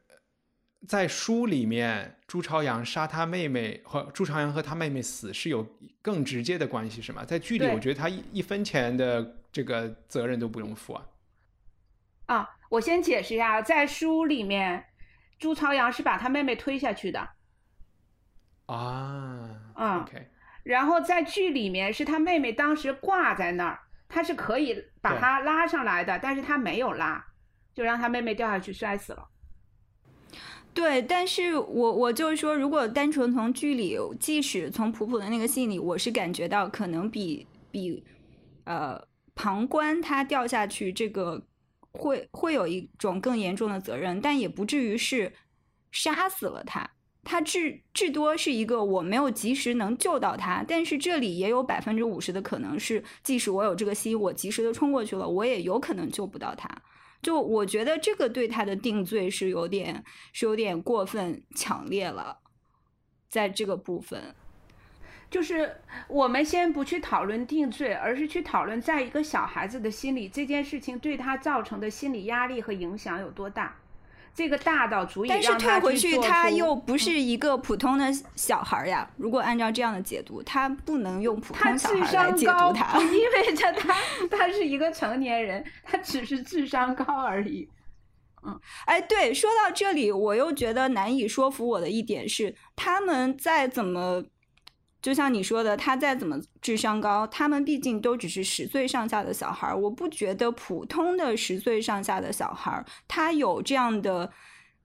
[0.88, 5.66] 在书里面，朱朝阳杀他妹妹和朱朝阳和他妹妹死是有
[6.02, 7.24] 更直接的关系，是吗？
[7.24, 11.06] 在剧里，我觉得他一一分钱的这个责任都不用负啊。
[12.26, 14.86] 啊，我先解释一下，在书里面，
[15.38, 17.30] 朱朝阳是把他妹妹推下去的。
[18.66, 19.74] 啊。
[19.76, 20.02] 嗯。
[20.02, 20.30] OK。
[20.64, 27.24] 然后在剧里面，是他妹妹当时挂在那儿，他是可以把他拉上来的，但是他没有拉。
[27.74, 29.28] 就让他妹妹掉下去摔死了。
[30.74, 38.04] 对，但是我我就是说，如果单纯从剧里，即使从普普的那个戏里，我是感觉到可能比比
[38.64, 39.02] 呃
[39.36, 41.46] 旁观他掉下去这个
[41.92, 45.34] 会会有一种更严重的责任，但也不至于是
[45.92, 46.90] 杀死了他。
[47.24, 56.68] 他至至多是一个我没有及时能救到他，但是这里也有百分之五十的可能是，即使我有这个心，我及时的冲过去了，我也有可能救不到他。
[57.22, 60.04] 就我觉得这个对他的定罪是有点
[60.34, 62.40] 是有点过分强烈了，
[63.30, 64.34] 在这个部分，
[65.30, 73.81] 就是我们先不去讨论定罪，而是去讨论在一个小孩子的心里，这件事情对他造成的心理压力和影响有多大。
[74.34, 79.10] 这个大到足以但是退回去，他又不是一个普通的小孩呀。
[79.18, 83.96] 如果按照这样的解读，他不能用普通小孩来解读他，意味着他
[84.30, 87.70] 他是一个成年人，他只是智商高而已。
[88.44, 94.24] 嗯，哎，对，说到这里，我又觉得难以说服我的一点是，他们再怎么。
[95.02, 99.78] 就像你说的，他再怎么智商高，他们毕竟都只是十岁上下的小孩儿。
[99.78, 104.32] 我不觉得普通的十岁上下的小孩儿，他有这样的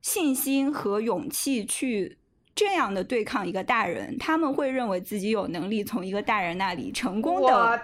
[0.01, 2.19] 信心和勇气去。
[2.57, 7.81] 这样的对抗一个大人，他们会认为自己有能力从一个大人那里成功的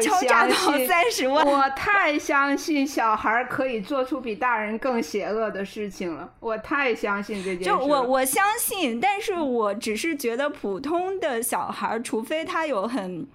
[0.00, 0.54] 敲诈到
[0.86, 1.46] 三十万。
[1.46, 6.32] 我太相信小孩可以做出比大人更邪恶的事情了。
[6.40, 7.64] 我太相信这件事。
[7.64, 13.26] 就我我相信，但是我只是觉得普通的小孩，除非他有很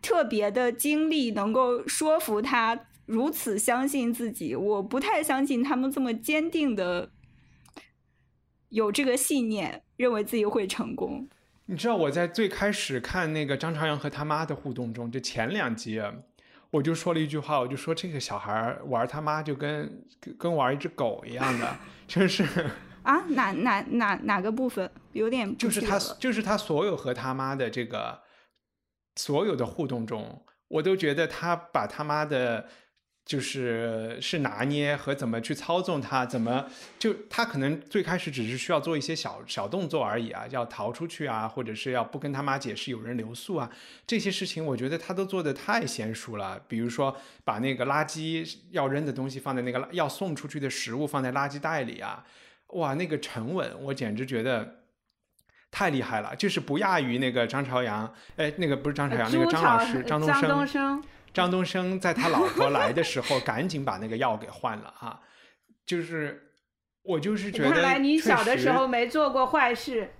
[0.00, 7.10] 特别的经历，能够说服他如此相信自己，我不太相信他们这么坚定的
[8.68, 9.82] 有这个信念。
[10.00, 11.28] 认为自己会成功。
[11.66, 16.00] 你知道我在最开始看那个张朝阳和他妈的互动中，就前两集，
[16.70, 20.02] 我就说了一句话，我就说这个小孩玩他妈就跟
[20.38, 21.76] 跟玩一只狗一样的，
[22.08, 22.42] 就是
[23.02, 28.20] 啊，哪哪哪哪个部分有点就是他就是他所有和他妈的这个
[29.16, 32.68] 所有的互动中，我都觉得他把他妈的。
[33.30, 36.66] 就是是拿捏和怎么去操纵他，怎么
[36.98, 43.70] 就他可能最开始只是需要做一些小小动作而已啊，要逃出去啊，或者是要不跟他妈解释有人留宿啊，
[44.04, 46.60] 这些事情我觉得他都做的太娴熟了。
[46.66, 52.24] 比如说把那个垃圾要扔的东西放在那个要送出去的食物放在垃圾袋里啊，
[52.70, 54.80] 哇，那个沉稳，我简直觉得
[55.70, 61.00] 太厉害了，就是不亚于那个张朝阳，哎，那个不是张朝阳，那个张老师张东升。
[61.32, 65.20] 张东升在他老婆来的时候，赶紧把那个药给换了啊！
[65.86, 66.50] 就是
[67.02, 70.10] 我就是觉得，看来你小的时候没做过坏事。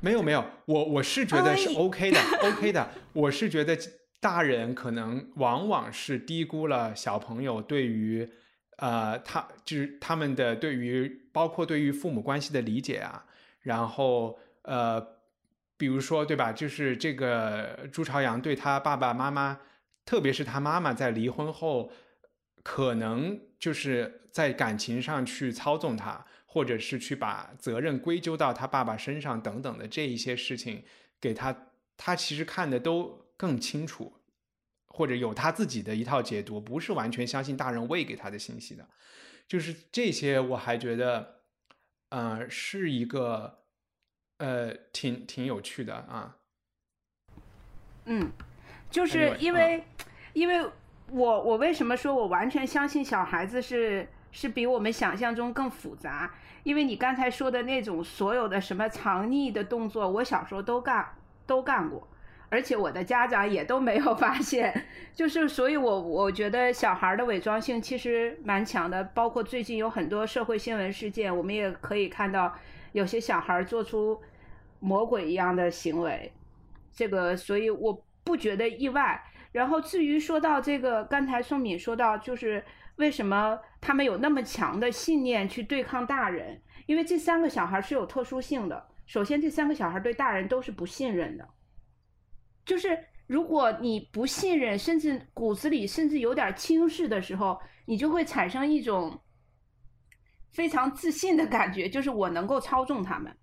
[0.00, 2.90] 没有没有，我我是觉得是 OK 的，OK 的。
[3.12, 3.78] 我是觉得
[4.20, 8.28] 大人可能往往是低估了小朋友对于
[8.78, 13.24] 呃他就是他们的对于包括对于父母关系的理解啊。
[13.60, 15.00] 然后呃，
[15.76, 19.58] 比如说对吧，就是这个朱朝阳对他爸爸妈妈。
[20.04, 21.92] 特别是他妈妈在离婚后，
[22.62, 30.84] 可能就是在感情上去操纵他，或者是去把责任归咎到他爸爸身上等等的这一些事情，
[31.20, 34.12] 给他他其实看的都更清楚，
[34.86, 38.88] 或者有他自己的一套解读，不是完全相信大人喂给他的信息的。
[39.48, 41.42] 就是这些，我还觉得，
[42.08, 43.64] 呃，是一个，
[44.38, 46.36] 呃，挺挺有趣的啊。
[48.06, 48.30] 嗯，
[48.92, 49.82] 就是因为，
[50.34, 50.64] 因为
[51.10, 56.32] 我我为什么说我完全相信小孩子是是比我们想象中更复杂？
[56.62, 61.04] 因为你刚才说的那种所有的什么藏匿的动作，我小时候都干
[61.46, 62.06] 都干过，
[62.50, 64.86] 而且我的家长也都没有发现。
[65.12, 72.54] 就是所以，我我觉得小孩的伪装性其实蛮强的，包括最近有很多社会新闻事件，我们也可以看到
[72.92, 74.20] 有些小孩做出
[74.80, 76.30] 魔鬼一样的行为。
[76.94, 79.22] 这个，所以我不觉得意外。
[79.52, 82.64] 然后至于说到这个，刚才宋敏说到，就是
[82.96, 86.58] 为什么他们有那么强的信念去对抗大人？
[86.86, 88.88] 因为这三个小孩是有特殊性的。
[89.04, 91.46] 首先，这三个小孩对大人都是不信任的。
[92.64, 99.20] 就是如果你不信任，甚至骨子里甚至有点轻视的时候，你就会产生一种
[100.52, 103.36] 非常自信的感觉，就是我能够操纵他们。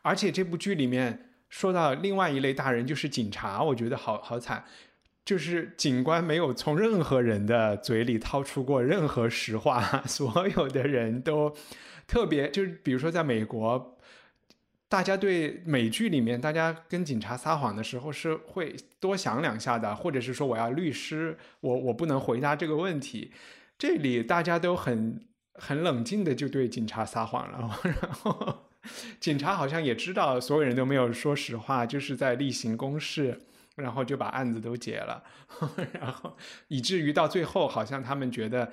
[0.00, 1.33] 而且这部剧里面。
[1.54, 4.64] 说到另外一类大人，就是警察，我觉得好好惨，
[5.24, 11.54] 就是警官没有从任何人的嘴里掏出过任何实话， 所有的人都
[12.08, 13.96] 特别，就是比如说在美国，
[14.88, 23.30] 大家对美剧里面大家跟警察撒谎的时候是会多想两下的，或者是说我要律师，我我不能回答这个问题，
[23.78, 25.24] 这里大家都很
[25.54, 28.63] 很冷静的就对警察撒谎了， 然后。
[29.20, 33.40] 警察好像也知道所有人都没有说实话，就是在例行公事，
[33.76, 35.22] 然后就把案子都结了，
[36.00, 36.36] 然后
[36.68, 38.72] 以至于到最后，好像他们觉得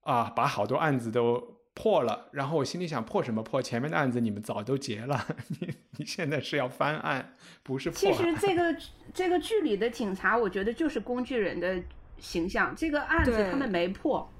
[0.00, 2.28] 啊，把好多案子都破了。
[2.32, 3.62] 然后我心里想，破什么破？
[3.62, 5.26] 前面的案子你们早都结了，
[5.60, 7.98] 你你现在是要翻案，不是破。
[7.98, 8.76] 其实这个
[9.12, 11.80] 这个剧里的警察，我觉得就是工具人的
[12.18, 12.74] 形象。
[12.76, 14.30] 这个案子他们没破。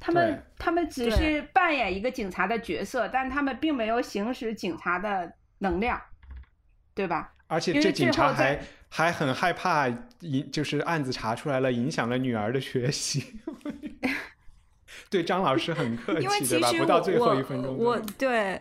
[0.00, 6.00] 他们他们只是扮演一个警察的角色，但他们并没有行使警察的能量，
[6.94, 7.34] 对吧？
[7.46, 9.86] 而且这警察还还很害怕
[10.20, 13.40] 影，就是案子查出来了，影响了女儿的学习。
[15.10, 16.72] 对张老师很客气，对吧？
[16.72, 18.60] 不到最后一分钟，我对。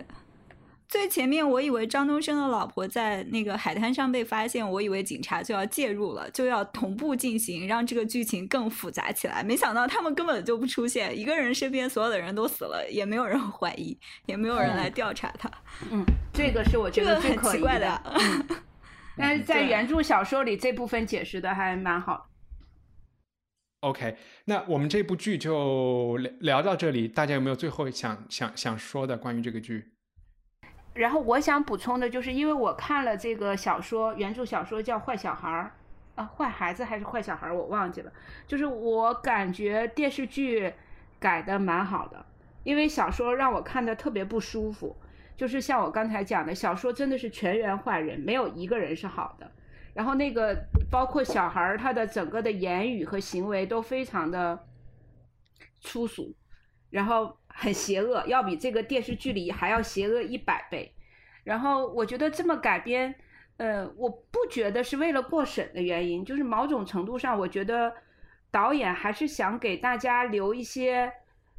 [0.90, 9.44] 最前面我以为张东升的老婆在那个海滩上被发现，我以为警察就要介入了，就要同步进行，让这个剧情更复杂起来。
[9.44, 15.48] 没想到他们根本就不出现，一个人身边所有的人都死了，也没有人怀疑，也没有人来调查他。
[15.92, 18.02] 嗯，这个是我觉得最很奇怪的。
[19.16, 22.32] 但是在原著小说里，这部分解释的还蛮好。
[23.82, 29.92] OK，那我们这部剧就聊聊到这里，大家有没有最后想想想说的关于这个剧？
[31.00, 35.72] 然后我想补充的就是，因为我看了这个小说，原著小说叫《坏小孩儿》，
[36.22, 38.12] 啊，坏孩子还是坏小孩儿，我忘记了。
[38.46, 40.74] 就是我感觉电视剧
[41.18, 42.26] 改的蛮好的，
[42.66, 44.94] 因为小说让我看的特别不舒服。
[45.38, 49.50] 就是像我刚才讲的，小说真的是全员坏人，没有一个人是好的。
[49.94, 50.54] 然后那个
[50.92, 54.68] 包括小孩儿，他的整个的言语和行为都非常的
[55.80, 56.36] 粗俗，
[56.90, 57.38] 然后。
[57.62, 60.96] 很邪恶，要比这个电视剧里还要邪恶一百倍。
[61.44, 63.14] 然后我觉得这么改编，
[63.58, 67.94] 呃，我不觉得是为了过审的原因，就是某种程度上，我觉得
[68.50, 71.12] 导演还是想给大家留一些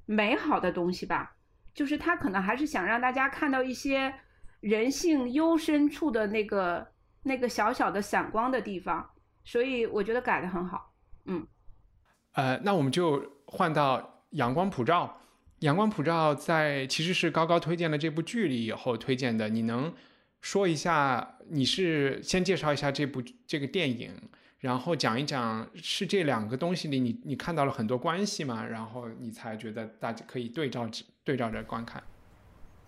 [0.06, 1.36] 美好的东西吧。
[1.74, 4.14] 就是他可能还是想让大家看到一些
[4.60, 6.86] 人性幽深处的那个
[7.22, 9.10] 那个小小的闪光的地方。
[9.44, 10.94] 所以我觉得改的很好。
[11.26, 11.46] 嗯，
[12.32, 15.18] 呃，那我们就换到阳光普照。
[15.60, 19.92] 阳光普照在其实是高高推荐了这部剧里以后推荐的，你能
[20.40, 21.36] 说一下？
[21.50, 24.10] 你是先介绍一下这部这个电影，
[24.60, 28.64] 然后讲一讲是这两个东西里你你看到了很多关系吗？
[28.64, 32.02] 然后你才觉得大家可以对照着对照着观看。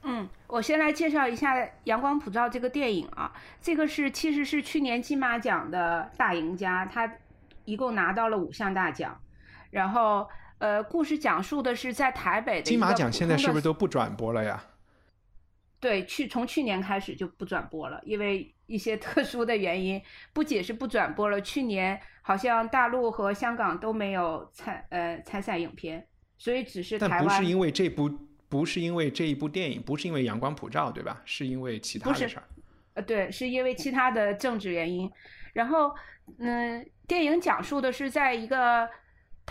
[0.04, 7.12] 嗯，我先来介绍一下《阳光普照》这个电影啊，这个是其实是去年金马奖的大赢家，他
[7.66, 9.20] 一共拿到了五项大奖，
[9.70, 10.26] 然后。
[10.62, 14.64] 呃，故事讲述的是在台北的金马奖，现在是不是都不转播了呀？
[15.80, 20.00] 对，去从去年开始就不转播了，因为一些特殊的原因，
[20.32, 26.06] 不仅是不转播了，去年好像大陆和香港都没有参呃参赛影片，
[26.38, 27.24] 所以只是台湾。
[27.24, 28.08] 不是因为这部，
[28.48, 31.20] 不是因为这一部电影，不是因为阳光普照，对吧？
[31.24, 32.44] 是因为其他的事儿。
[32.94, 35.10] 呃，对，是因为其他的政治原因。
[35.54, 35.92] 然后，
[36.38, 36.88] 嗯。
[37.08, 38.88] 电影讲述的是在一个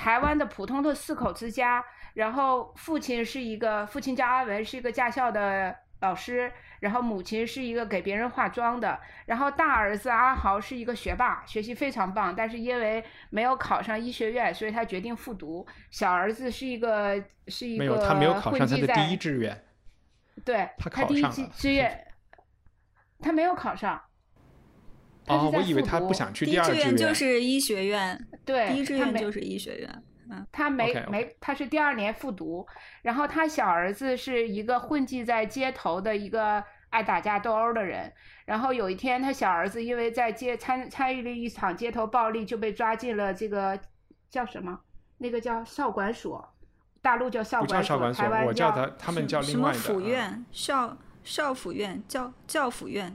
[0.01, 1.85] 台湾的普通的四口之家，
[2.15, 15.67] 然后父亲是一个父亲叫阿文，是一个驾校的老师，然后母亲是一个给别人化妆的，然后大儿子阿豪是一个学霸，学习非常棒，但是因为没有考上医学院，所以他决定复读。
[15.91, 19.63] 小儿子是一个是一个没有，他没有考上他的第一志愿。
[20.43, 21.21] 对，他他第一
[21.55, 22.07] 志愿，
[23.19, 24.01] 他没有考上。
[25.25, 29.89] 他是哦，在我以为复读他不想去第一志第二志愿就是医学院，对，第一志愿就是医学院。
[30.29, 32.65] 嗯他没没，他是第二年复读，
[33.01, 38.09] 然后他小儿子是一个混迹在街头的一个爱打架斗殴的人，
[38.45, 43.77] 然后有一天他小儿子因为在街参参与了一场街头暴力，就被抓进了这个
[44.29, 44.79] 叫什么？
[45.17, 46.53] 那个叫少管所，
[47.01, 53.13] 大陆叫少管所，少管所台，湾我叫他他们什什叫另外的么府啊院、少少府院、教教府院，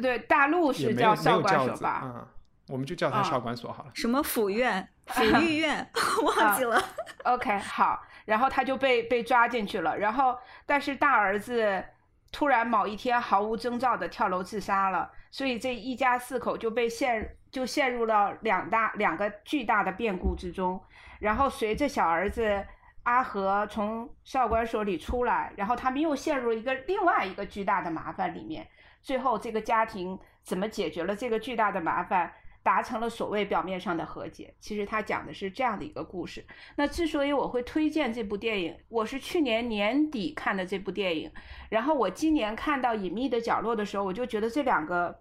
[0.00, 2.00] 对，大陆是叫少管所吧？
[2.04, 2.26] 嗯，
[2.68, 3.90] 我们就叫他啊少管所好了。
[3.94, 5.90] 什么府院、 府御院，
[6.24, 6.82] 忘记了。
[7.24, 10.36] OK，好，然后他就被被抓进去了，然后
[10.66, 11.84] 但是大儿子
[12.30, 20.80] 突然某一天毫无征兆的跳楼自杀了，所以这一家四口就被陷就陷入了两大两个巨大的变故之中，
[21.20, 22.64] 然后随着小儿子
[23.04, 28.68] 阿和从少管所里出来，然后他们又陷入一个另外一个巨大的麻烦里面，
[29.02, 32.32] 最后这个家庭怎么解决了这个巨大的麻烦？
[32.60, 36.44] 达成了所谓表面上的和解，其实他讲的是这样的一个故事。
[36.76, 41.32] 那之所以我会推荐这部电影，我是去年年底看的这部电影，
[41.70, 45.18] 然后我今年看到《隐秘的角落》的时候，我就觉得这两个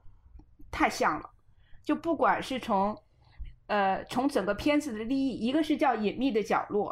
[0.72, 1.30] 太像了，
[1.86, 2.98] 就不管是从
[3.68, 6.92] 呃从整个片子的立意，一个是叫《隐秘的角落》，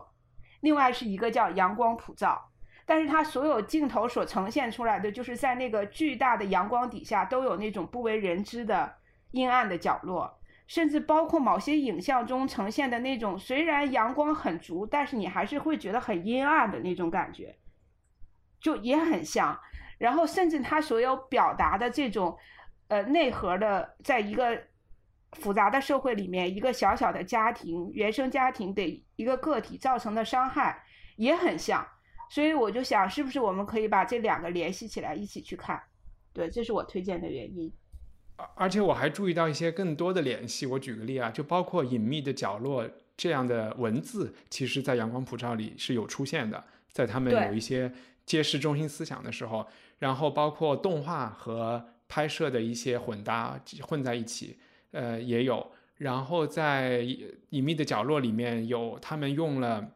[0.61, 2.49] 另外是一个叫《阳光普照》。
[2.85, 8.95] 但是它所有镜头所呈现出来的，就是在那个巨大的阳光底下，都有那种不为人知的
[9.31, 17.55] 阴暗的角落，甚至包括某些影像中呈现的那种，虽然阳光很足，但是你还是会觉得很阴暗的那种感觉，
[18.59, 19.59] 就也很像。
[19.97, 22.37] 然后甚至他所有表达的这种，
[22.89, 24.61] 呃，内核的，在一个
[25.31, 30.83] 复杂的社会里面，一个小小的家庭、原生家庭给一个个体造成的伤害
[31.15, 31.87] 也很像。
[32.29, 35.81] 所以我就想，是不是我们可以把这两个联系起来一起去看？
[36.33, 37.71] 对，这是我推荐的原因。
[38.35, 40.65] 而而且我还注意到一些更多的联系。
[40.65, 46.61] 我举个例啊，就包括隐秘的角落这样的文字，其实在阳光普照里是有出现的，
[46.91, 47.91] 在他们有一些
[48.25, 49.65] 揭示中心思想的时候，
[49.99, 54.57] 然后包括动画和拍摄的一些混搭混在一起，
[54.91, 55.71] 呃，也有。
[55.97, 56.99] 然后在
[57.51, 59.91] 隐秘的角落里面有他们用了，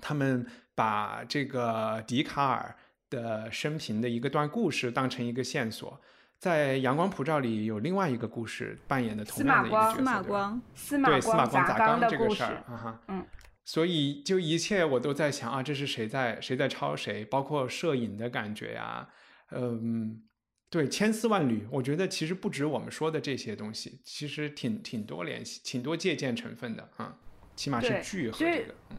[0.00, 2.76] 他们把这个笛卡尔
[3.10, 6.00] 的生平的一个段故事当成一个线索。
[6.38, 13.24] 在《阳光普照》里有另外一个故事扮演的同样的一个角色，司马光，司马对司马光砸缸这个事，儿啊哈，嗯，
[13.64, 19.08] 所以就一切我都在想啊，这是谁在谁在抄谁，包括摄影的感觉呀，
[19.52, 20.22] 嗯，
[20.68, 27.16] 对，千丝万缕，我觉得其实不止我们说的这些东西，其实挺挺多联系，挺多借鉴成分的啊，
[27.56, 28.96] 起码是对剧和这个，嗯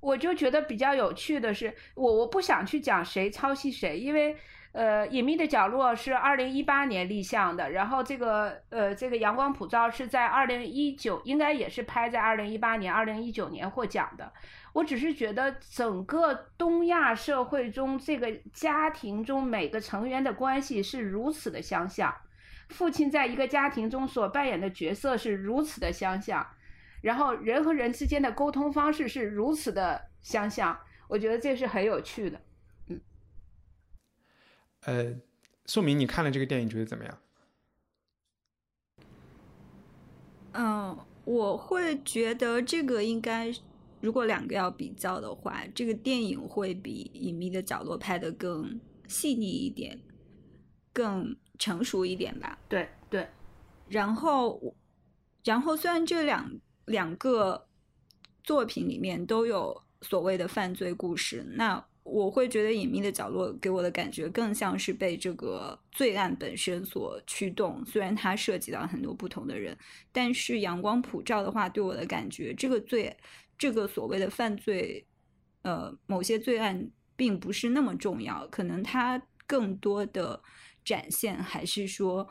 [0.00, 4.36] 我就觉得比较有趣的是，我我不想去讲谁抄袭谁，因为
[4.72, 14.32] 呃，《隐秘的角落》是二零一八年立项的，然后这个呃，这个《阳光普照》是在二零一九，应该也是拍在二零一八年、二零一九年获奖的。
[14.74, 22.14] 我只是觉得整个东亚社会中，这个家庭中每个成员的关系是如此的相像，
[22.68, 26.46] 父亲在一个家庭中所扮演的角色是如此的相像。
[27.00, 30.78] 然后人和人之间的沟通方式是如此的相像，
[31.08, 32.40] 我觉得这是很有趣的。
[32.88, 33.00] 嗯
[34.82, 35.16] 呃，
[35.66, 37.18] 宋明，你看了这个电影觉得怎么样？
[40.52, 43.52] 嗯，我会觉得这个应该，
[44.00, 50.00] 如果两个要比较的话，这个电影会比《隐秘的角落》拍的更细腻一点，
[50.92, 52.58] 更成熟一点吧。
[52.68, 53.28] 对对，
[53.88, 54.74] 然后，
[55.44, 56.50] 然后虽然这两
[56.88, 57.66] 两个
[58.42, 67.84] 作品里面都有所谓的犯罪故事，那我会觉得《隐秘的角落》给我的感觉更像是被这个罪案本身所驱动。
[67.84, 69.76] 虽然它涉及到很多不同的人，
[70.10, 73.14] 但是《阳光普照》的话，对我的感觉，这个罪，
[73.58, 75.06] 这个所谓的犯罪，
[75.62, 80.42] 呃，某些罪案并不是那么重要，可能它更多的
[80.84, 82.28] 展现还是说。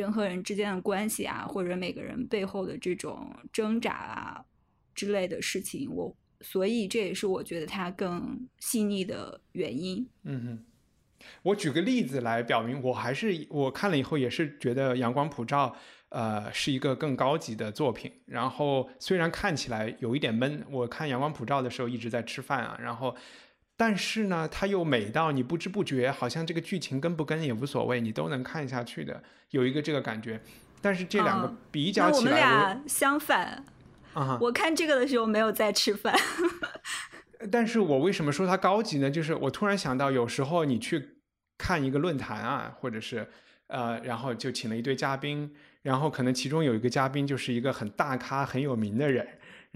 [0.00, 4.44] 人和人之间的关系啊，或者每个人背后的这种挣扎啊
[4.94, 10.06] 之类的事情，我所以这也是我觉得它更细腻的原因。
[10.24, 15.68] 嗯哼，我举个例子来表明，我还是我看了以后也是觉得《阳光普照》
[16.10, 18.12] 呃是一个更高级的作品。
[18.26, 23.16] 然后虽然看起来有一点闷，我看《阳光普照》的时候一直在吃饭啊，然后
[23.76, 30.40] 但是呢，它又美到你不知不觉好像这个剧情跟不跟也无所谓，你都能看下去的，有一个这个感觉。
[30.80, 33.64] 但是这两个比较起来，我们俩相反
[34.14, 34.38] 啊。
[34.40, 36.14] 我看这个的时候没有在吃饭。
[37.50, 39.10] 但是我为什么说它高级呢？
[39.10, 41.18] 就是我突然想到，有时候你去
[41.58, 43.28] 看一个论坛啊，或者是
[43.66, 49.26] 呃，然后就请了一堆嘉宾，然后可能其中有一个嘉宾就是一个很大咖、很有名的人，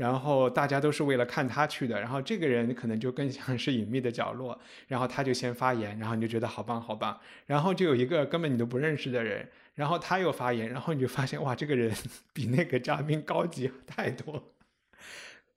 [0.00, 11.94] 然后大家都是为了看他去的，然后这个人可能就更像是隐秘的角落，然后他就先发言，然后你就觉得好棒好棒，然后就有一个根本你都不认识的人，然后他又发言，然后你就发现哇，这个人
[12.32, 14.49] 比那个嘉宾高级太多。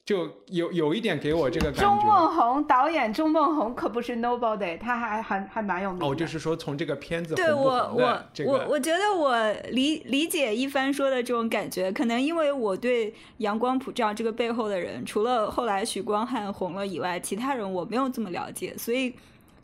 [0.06, 1.82] 就有有一点给我这个感觉。
[1.82, 6.06] 钟梦宏导演，钟梦宏可不是 nobody，他还还还蛮有名的。
[6.06, 7.62] 哦，就是说从这个片子对我
[7.96, 19.14] 我我我觉得我理理解一帆说的这种感觉，可能因为我对《阳光普照》这个背后的人，除了后来许光汉红了以外，其他人我没有这么了解，所以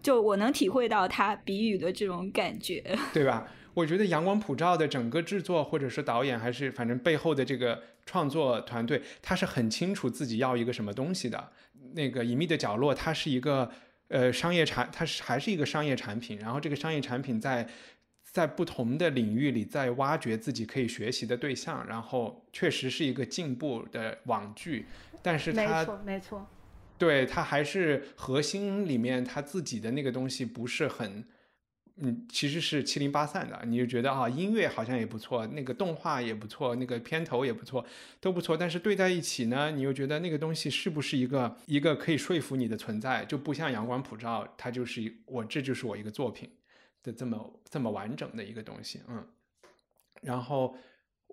[0.01, 2.81] 就我能体会到他比喻的这种感觉，
[3.13, 3.45] 对吧？
[3.73, 11.51] 我觉得《阳光普照》的整个制作，或者是导演，还是反正背后的这个创作团队，他是很清楚自己要一个什么东西的。
[11.93, 13.69] 那个《隐秘的角落》，它是一个
[14.07, 16.39] 呃商业产，它是还是一个商业产品。
[16.39, 17.69] 然后这个商业产品在
[18.23, 21.85] 在不同的领域里，在挖掘自己可以学习的对象。
[21.87, 24.87] 然后确实是一个进步的网剧，
[25.21, 26.47] 但是它没错没错，
[26.97, 31.23] 对它还是核心里面它自己的那个东西不是很。
[32.01, 37.85] 嗯，其实是七零八散的，你就觉得啊，音乐好像也不错，那个动画也不错，那个片头也不错，
[38.21, 38.55] 都不错。
[38.55, 43.25] 但是对在一起呢，你又觉得那个东西是不是一个一个可以说服你的存在？
[43.25, 46.49] 就不像阳光普照，它就是我这就是我一个作品
[47.03, 49.01] 的这么这么完整的一个东西。
[49.09, 49.27] 嗯，
[50.21, 50.77] 然后，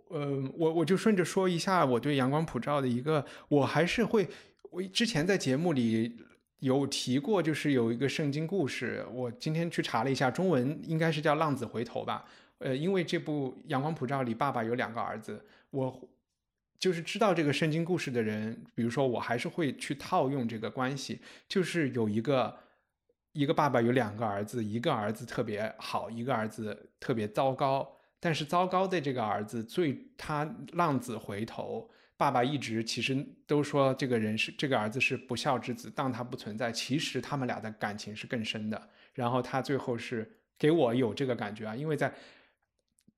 [0.09, 4.29] 呃，我我就顺着说一下我对阳光普照的一个，我还是会，
[4.71, 6.19] 我之前在节目里。
[6.61, 9.05] 有提过，就是有一个圣经故事。
[9.13, 12.25] 我今天去查了一下，中文应该是叫《浪子回头》吧。
[12.59, 15.45] 呃，因为这部《阳光普照》里，爸爸有两个儿子。
[15.71, 16.09] 我
[16.79, 22.57] 就是知道这个圣经故事的人，比如说，我还是会去套用这个关系，就是有一个
[23.33, 27.93] 一个爸爸有两个儿子，一个儿子特别好，一个儿子特别糟糕。
[28.19, 31.91] 但是糟糕的这个儿子，最他浪子回头。
[32.19, 33.15] 爸爸一直其实
[33.47, 38.89] 都说这个人是这个儿子是不孝之子，当他不存在，其实他们俩的感情是更深的。
[39.13, 42.15] 然后他最后是给我有这个感觉啊，因为在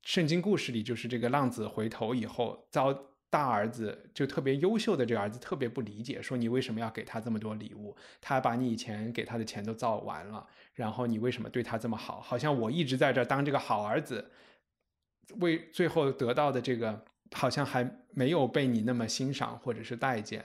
[0.02, 2.92] 圣经故事里，就是这个浪子回头以后遭
[3.30, 7.96] 大儿子就特别优秀的这个儿子特别不理解，说你为什么要给他这么多礼物？
[8.20, 10.44] 他把你以前给他的钱都造完了，
[10.74, 12.20] 然后你为什么对他这么好？
[12.20, 14.32] 好像我一直在这当这个好儿子，
[15.36, 17.04] 为最后得到的这个。
[17.32, 20.44] 好像还没有被你那么欣赏或者是待见，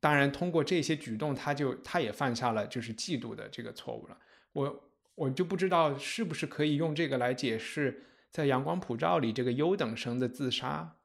[0.00, 4.18] 当然通过这些举动，他就他也犯下了就是嫉妒的这个错误了。
[4.52, 10.96] 我我就不知道是不是可以用这个来解释在《阳光普照》里这个优等生的自杀，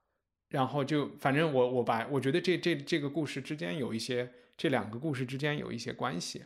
[0.49, 6.45] 然后就反正我我把我觉得这这这个故事之间有一些这两个故事之间有一些关系。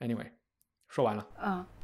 [0.00, 0.32] Anyway，
[0.88, 1.26] 说完了。
[1.38, 1.75] 嗯。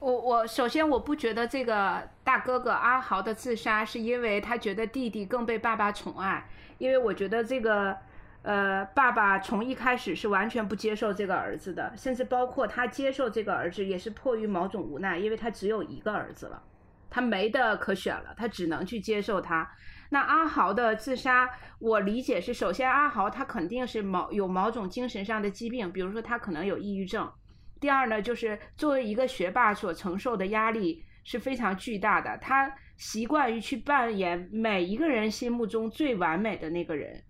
[0.00, 6.48] 我我首先我不觉得这个大哥哥阿豪的自杀是因为他觉得弟弟更被爸爸宠爱，
[6.78, 7.94] 因为我觉得这个，
[8.40, 16.62] 呃，爸爸从一开始是完全不接受这个儿子的，甚至包括他接受这个儿子也是迫于某种无奈，因为他只有一个儿子了，
[17.10, 19.70] 他没得可选了，他只能去接受他。
[20.08, 27.30] 那阿豪的自杀，我理解是首先阿豪他肯定是某有某种精神上的疾病，比如说他可能有抑郁症。
[27.80, 32.36] 第二呢，就是作为一个学霸所承受的压力是非常巨大的。
[32.38, 37.24] 他习惯于去扮演每一个人心目中最完美的那个人，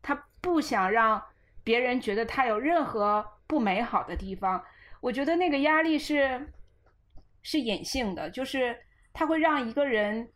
[0.00, 1.22] 他不想让
[1.62, 4.64] 别人觉得他有任何不美好的地方。
[5.00, 6.50] 我觉得那个压力是
[7.42, 8.74] 是隐性的，就是
[9.12, 10.26] 他会让一个人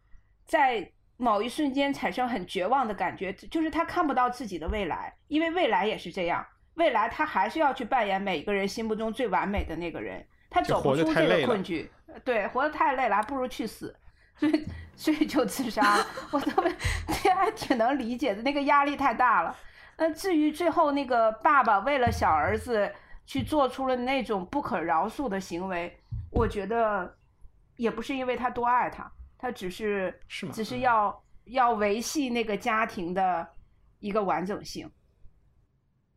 [0.45, 6.47] 在某一瞬间产生很绝望的感觉，就是他看不到自己的未来，因为未来也是这样。
[6.79, 11.91] 未来他还是要去扮演每个人心目中最完美的那个人，他走不出这个困局。
[12.25, 13.95] 对，活得太累了，还不如去死，
[14.37, 16.07] 所以所以就自杀了。
[16.31, 16.73] 我特别
[17.23, 19.55] 这还挺能理解的，那个压力太大了。
[19.97, 22.91] 那至于最后那个爸爸为了小儿子
[23.27, 25.95] 去做出了那种不可饶恕的行为，
[26.31, 27.13] 我觉得
[27.77, 30.19] 也不是因为他多爱他，他只是
[30.53, 33.47] 只是要要维系那个家庭的
[33.99, 34.89] 一个完整性。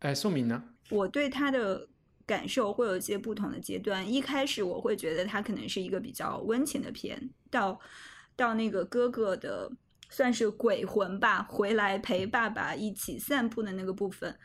[0.01, 0.63] 哎，宋敏呢？
[0.89, 1.87] 我对他的
[2.25, 4.11] 感受会有一些不同的阶段。
[4.11, 7.79] 一开始我会觉得他可能是一个比较温情的片，到
[8.35, 9.71] 到那个哥哥的
[10.09, 14.35] 算是鬼魂吧，回来陪爸爸一起散步的那个部分。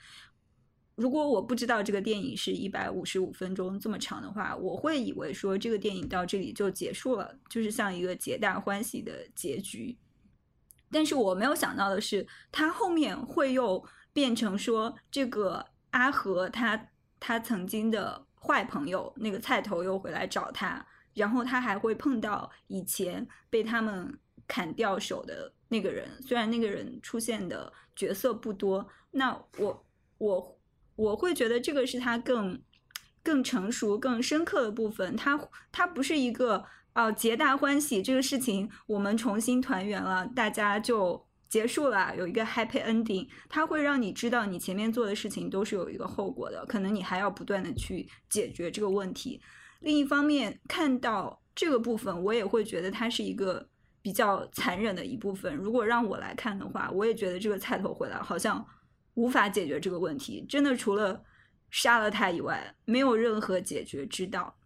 [0.95, 9.97] 如果我不知道这个电影是一百五十五分钟这么长的话，我会以为说这个电影到这里就结束了，就是像一个皆大欢喜的结局。
[10.91, 13.85] 但是我没有想到的是，他后面会又
[14.17, 16.89] 变成说，这个阿和他
[17.21, 29.87] 他曾经的坏朋友那个菜头又回来找他，然后他还会碰到以前被他们砍掉手的那个人，虽然那个人出现的角色不多，那我
[30.17, 30.59] 我
[30.97, 32.59] 我会觉得这个是他更
[33.23, 35.39] 更成熟、更深刻的部分，他
[35.71, 36.64] 他不是一个。
[36.95, 43.29] 哦，皆大欢喜这个事情，我们重新团圆了，大家就结束了，有一个 happy ending。
[43.49, 49.41] 它会让你知道，你前面做的事情都是有一个后果的，可能你还要不断的去解决这个问题。
[49.81, 53.69] 另一方面，看到这个部分，我也会觉得它是一个
[54.03, 55.55] 比较残忍的一部分。
[55.55, 58.67] 如果让我来看的话，我也觉得这个菜头回来好像
[59.15, 61.23] 无法解决这个问题，真的除了
[61.71, 64.57] 杀了他以外，没有任何解决之道。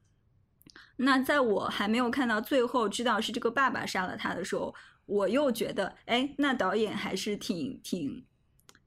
[0.96, 4.74] 那在我还没有看到最后知道是这个爸爸杀了他的时候，
[5.10, 8.24] 我又觉得，哎，那导演还是挺挺，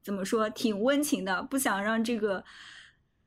[0.01, 2.43] 怎么说，挺温情的，不想让这个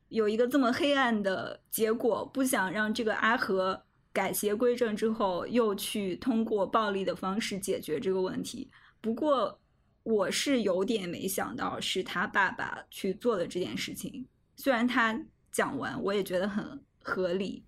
[0.09, 8.71] 有一个这么黑暗的结果，不想让这个阿和改邪归正之后又去通过暴力的方式解决这个问题。
[9.03, 9.61] 不过
[10.03, 14.27] 我是有点没想到是他爸爸去做的这件事情，
[14.57, 15.21] 虽然他
[15.53, 17.63] 讲完我也觉得很合理。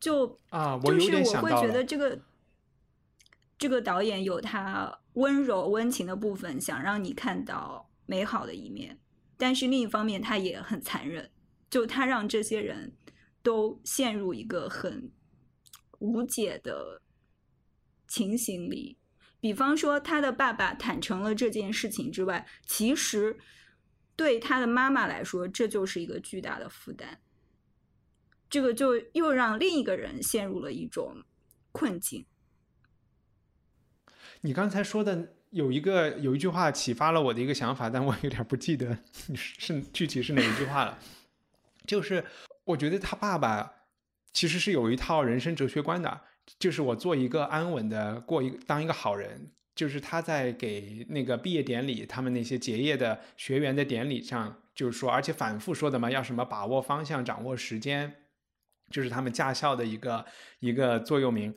[0.00, 2.18] 就啊，就是我会觉得这个
[3.64, 9.00] 这个导演有他温柔温情的部分，想让你看到美好的一面，
[9.38, 11.30] 但是另一方面他也很残忍，
[11.70, 12.94] 就他让这些人
[13.42, 15.10] 都陷入一个很
[15.98, 17.00] 无解的
[18.06, 18.98] 情形里。
[19.40, 23.38] 比方说，他的爸爸坦诚了这件事情之外，其实
[24.14, 27.18] 对他的妈妈来说，这就是一个巨大的负担。
[28.50, 31.24] 这个就又让另一个人陷入了一种
[31.72, 32.26] 困境。
[34.44, 38.98] 你刚才说的有一个有一句话启发了我的一个想法，但我有点不记得
[39.34, 40.98] 是是具体是哪一句话了。
[41.86, 42.22] 就是
[42.64, 43.72] 我觉得他爸爸
[44.34, 46.20] 其实是有一套人生哲学观的，
[46.58, 49.50] 就是我做一个安稳的过一当一个好人。
[49.74, 58.14] 就是他在给那个毕业典礼，他们那些结业的学员的典礼上，就是说，而且反复说的嘛，要什么把握方向，掌握时间。
[58.90, 60.24] 就是他们驾校的一个
[60.60, 61.52] 一个座右铭，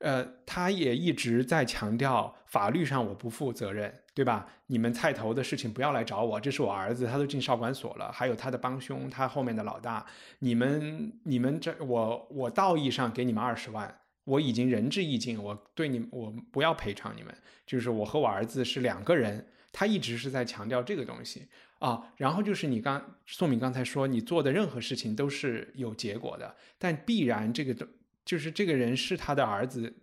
[0.00, 4.46] 呃，他也一直在强调法律上我不负责任，对吧？
[4.66, 10.04] 你们菜头的事情不要来找我，这是我儿子，他都进少管所了，还有他的帮凶，他后面的老大，
[10.40, 13.94] 你们你们这我我道义上给你们二十万，
[14.24, 17.34] 我已经仁至义尽，我对你我不要赔偿你们，
[17.66, 21.46] 就是我和我儿子是两个人，他一直是在强调这个东西。
[21.80, 27.86] 啊，然后就是你刚宋敏刚才说，你做的任何事情都是有结果的，但必然这个都
[28.24, 30.02] 就是这个人是他的儿子，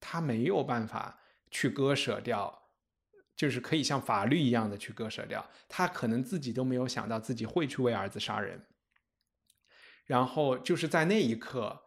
[0.00, 2.70] 他没有办法去割舍掉，
[3.36, 8.66] 就是可以像法律一样的去割舍掉，他可能自己都没有想到自己会去为儿子杀人，
[10.06, 11.82] 然后就是在那一刻，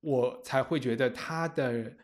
[0.00, 1.96] 我才会觉得他的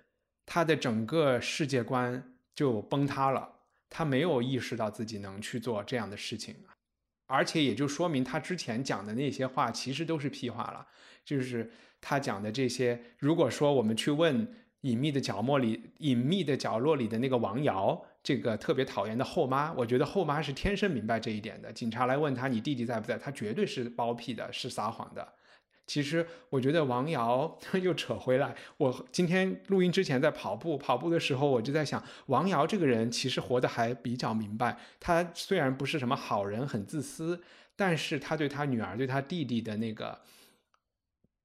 [0.47, 3.51] 他的整个世界观就崩塌了。
[3.91, 6.57] 他没有意识到自己能去做这样的事情，
[7.27, 10.89] 而且也就说明他之前讲的那些话其实都是屁话了。
[11.25, 11.73] 就是
[12.07, 14.47] 他讲的这些，如果说我们去问
[14.83, 21.73] 隐秘的角落里、隐秘的角落里的那个王瑶，这个特别讨厌的后妈，我觉得后妈是天生明白这一点的。
[21.73, 25.27] 警察来问他你弟弟在不在，他绝对是包庇的，是撒谎的。
[25.87, 28.55] 其实我觉得王瑶 又扯回来。
[28.77, 34.79] 我今天录音之前在跑步，跑步的时候我就在想，王瑶这个人其实活得还比较明白。
[35.01, 37.43] 他虽然不是什么好人，很自私，
[37.77, 40.19] 但是他对他女儿、对他弟弟的那个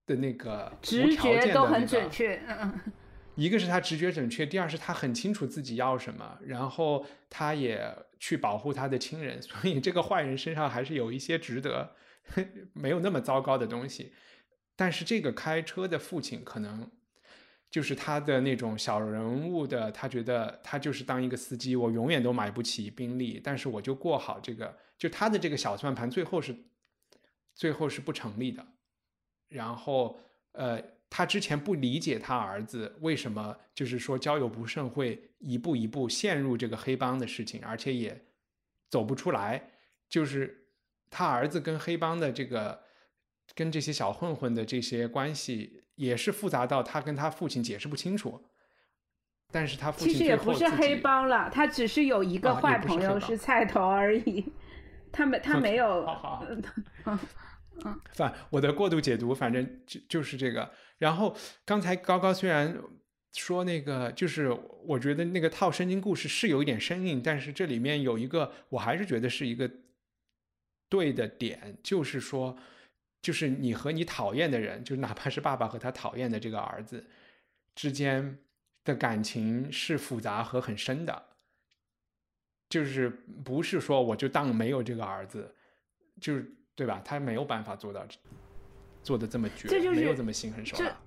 [0.10, 2.42] 的那个直觉都很准确。
[2.48, 2.74] 嗯，
[3.36, 9.40] 一个是他直觉准确，第二是他很清楚自己要什么，然后他也去保护他的亲人。
[9.40, 11.96] 所以这个坏人身上还是有一些值得
[12.74, 14.12] 没有那么糟糕的东西。
[14.76, 16.90] 但是这个开车的父亲可能
[17.70, 26.56] 就是他的那种小人物的，他觉得他就是当一个司机，我永远都买不起宾利，但是我就过好这个，就他的这个小算盘最后是
[27.54, 28.66] 最后是不成立的。
[29.50, 30.18] 然后
[30.54, 38.26] 呃，他之前不理解他儿子为什么就是说交友不慎会一步一步陷入这个黑帮的事情，而且也
[38.90, 39.72] 走不出来，
[40.08, 40.70] 就是
[41.10, 42.88] 他儿子跟黑帮的这个。
[43.56, 48.40] 跟这些小混混的这些关系也是复杂到他跟他父亲解释不清楚。
[49.52, 54.54] 但是他父亲其实也不是黑帮了，他只是有一个坏朋友是菜头而已。
[55.12, 56.06] 他没 他没有。
[56.06, 56.46] 好好。
[58.14, 60.72] 反我的过度解读，反正就就是这个。
[60.98, 62.78] 然后刚才高高虽然
[63.34, 64.50] 说那个，就是
[64.86, 69.70] 我觉得那个套圣经故事是有一点生硬，但是这里面有一个，我还是觉得是一个
[70.90, 72.58] 对的点，就是说，
[73.22, 77.06] 就是你和你讨厌的人，就哪怕是爸爸和他讨厌的这个儿子
[77.76, 78.38] 之间
[78.84, 81.24] 的感情是复杂和很深的，
[82.68, 83.10] 就是
[83.46, 85.56] 不是说我就当没有这个儿子，
[86.20, 86.56] 就是。
[86.80, 87.02] 对吧？
[87.04, 88.08] 他没有办法做到
[89.04, 90.98] 做的这么绝，没有这么心狠手辣。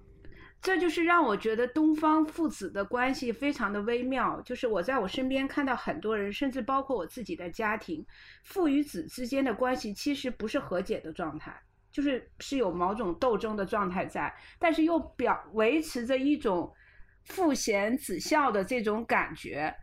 [0.61, 4.39] 这就是让我觉得东方父子的关系非常的微妙。
[4.43, 8.05] 就是我在我身边看到很多人，甚至包括我自己的家庭，
[8.45, 11.59] 父与子之间的关系其实不是和解的状态，
[11.91, 16.71] 就是是有某种斗争的状态在，但是又表维持着一种
[17.25, 19.75] 父贤子孝的这种感觉，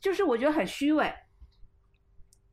[0.00, 1.12] 就是我觉得很虚伪。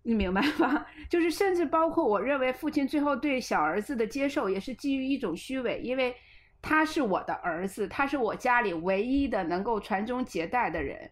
[0.03, 0.85] 你明白吗？
[1.09, 6.15] 就是甚至包括我认为父亲最后对小儿子的接受也是基于一种虚伪，因为
[6.61, 11.11] 他是我的儿子，他是我家里唯一的能够传宗接代的人，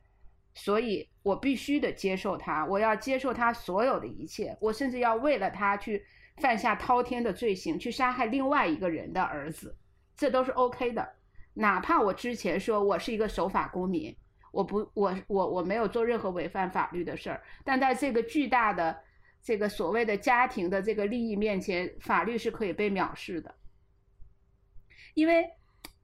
[0.56, 6.04] 所以我必须得接受他，我要接受他所有的一切，我甚至要为了他去
[6.38, 9.78] 犯下滔天的罪行，去杀害另外一个人的儿子，
[10.16, 11.08] 这都是 OK 的，
[11.54, 14.16] 哪怕我之前说我是一个守法公民。
[14.52, 19.00] 我不，我我我没有做任何违反法律的事儿，但在这个巨大的
[19.42, 23.54] 这个所谓的家庭的这个利益面前，法律是可以被藐视的。
[25.14, 25.50] 因为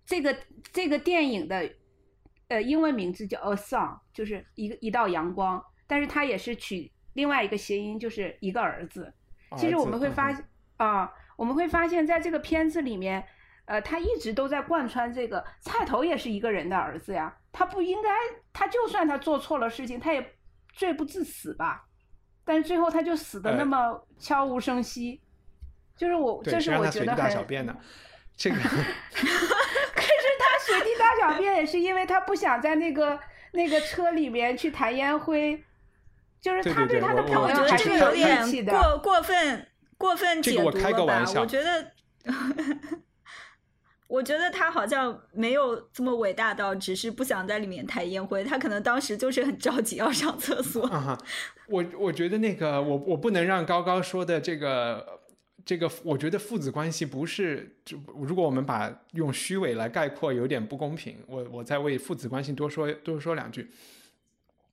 [0.06, 0.38] 这个
[0.72, 1.70] 这个电影的
[2.48, 9.14] 呃英文名字叫《A Song》，就是一个一道阳光，但是它也是取另外一个谐音，就是一个儿子。
[9.58, 10.46] 其实我们会发现
[10.78, 13.26] 啊，我们会发现在这个片子里面。
[13.68, 18.10] 呃，他一直都在贯穿这个菜头也是一个人的儿子呀，他不应该，
[18.52, 20.36] 他就算他做错了事情，他也
[20.74, 21.86] 罪不至死吧？
[22.44, 25.22] 但是最后他就死的那么悄无声息，
[25.96, 27.32] 就是我，这是我觉得很。
[28.36, 28.58] 这个。
[28.60, 33.18] 可是他随地大小便也是因为他不想在那个
[33.54, 35.64] 那个车里面去弹烟灰，
[36.42, 39.66] 就是他对他的朋友还是有点过过分
[39.98, 41.26] 过分解读了吧？
[41.38, 41.92] 我觉得。
[44.08, 50.88] 我觉得他好像没有这么伟大到只是不想在里面弹烟灰，他可能当时就是很着急要上厕所。
[51.68, 55.20] 我我觉得那个我我不能让高高说的这个
[55.66, 57.78] 这个，我觉得父子关系不是
[58.16, 61.18] 如果我们把用虚伪来概括，有点不公平。
[61.26, 63.72] 我我再为父子关系多说多说两句。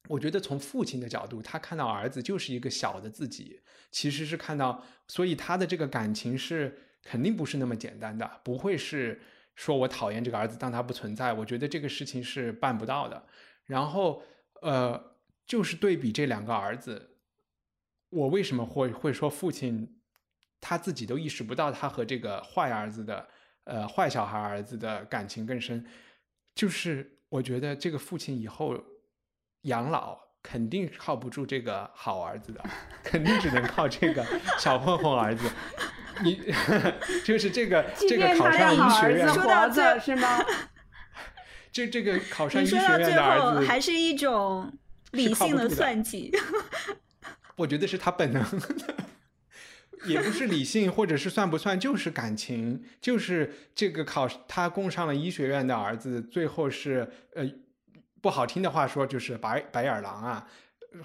[0.09, 3.61] 我觉得从父亲的角度，他看到儿子就是一个小的自己，
[3.91, 6.79] 其实是看到，所以他的这个感情是。
[7.03, 9.21] 肯定不是那么简单的，不会是
[9.55, 11.33] 说我讨厌这个儿子，当他不存在。
[11.33, 13.25] 我觉得这个事情是办不到的。
[13.67, 14.23] 然后，
[14.61, 17.17] 呃，就是对比这两个儿子，
[18.11, 20.01] 我为什么会会说父亲
[20.61, 23.29] 他自己都意识不到他和这个坏儿子的，
[23.65, 25.85] 呃，坏小孩儿子的感情更深？
[26.55, 28.79] 就是我觉得这个父亲以后
[29.63, 32.65] 养老肯定靠不住这个好儿子的，
[33.03, 34.25] 肯定只能靠这个
[34.59, 35.51] 小混混儿子。
[36.23, 36.41] 你
[37.25, 40.45] 就是这个 这个考上医学院说到这是吗？
[41.73, 44.73] 这这个考上医学院的儿子还是一种
[45.13, 46.31] 理性的算计。
[47.57, 48.45] 我觉得是他本能，
[50.05, 57.45] 也不是理性，或者是算不算，就是感情，就是这个考他供上了医学院的儿子，最后是呃
[58.21, 60.49] 不好听的话说就是白白眼狼啊，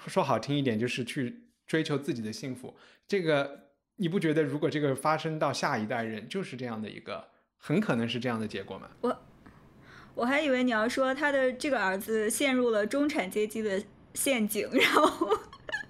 [0.06, 3.67] 说好听一点就是去追求自己的幸福，这个。
[3.98, 7.28] 你不觉得如果这个发生到下一代人，就是这样的一个，
[7.58, 8.88] 很可能是这样的结果吗？
[9.00, 9.20] 我
[10.14, 13.82] 我还以为你要说他的这个儿子陷入了中产阶级的
[14.14, 15.36] 陷阱，然后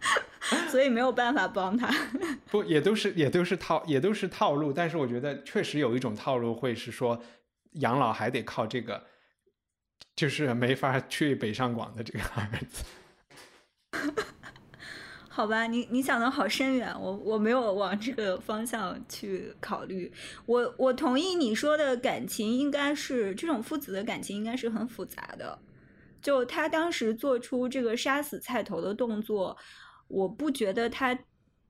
[0.68, 1.88] 所以没有办法帮他。
[2.50, 7.22] 不，也都是也都是套也都是套路，但是我觉得确实有一种套路会是说，
[7.72, 9.06] 养老还得靠这个，
[10.16, 12.84] 就是没法去北上广的这个儿子。
[15.39, 20.12] 好吧，你你想的好深远，我我没有往这个方向去考虑。
[20.47, 25.57] 我我同意你说的感情应该是这种父子的感情应该是很复杂的。
[26.20, 29.57] 就他当时做出这个杀死菜头的动作，
[30.09, 31.16] 我不觉得他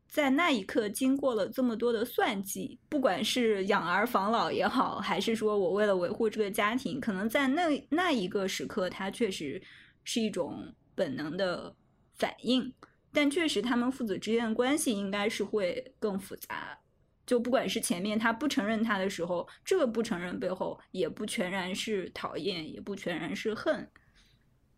[0.09, 9.61] 在那一刻经过了这么多的算计，不管是养儿防老也好，还是说我为了维护这个家庭，可能在那那一个时刻，他确实
[10.05, 11.75] 是一种本能的
[12.15, 12.73] 反应。
[13.13, 16.79] 但确实，他们父子之间的关系应该是会更复杂，
[17.27, 23.89] 就不管是前面他不承认他的时候，这个不承认背后也不全然是讨厌，也不全然是恨。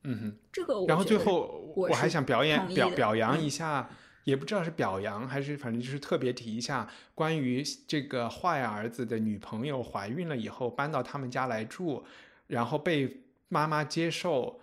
[0.05, 3.91] 嗯哼，这个我然后最后我是还想表演表表扬嗯一下，
[4.25, 12.05] 也不知道是表扬还是反正就是特别提一下关于这个坏儿子的女朋友怀孕了以后搬到他们家来住，
[12.47, 14.61] 然后被妈妈接受，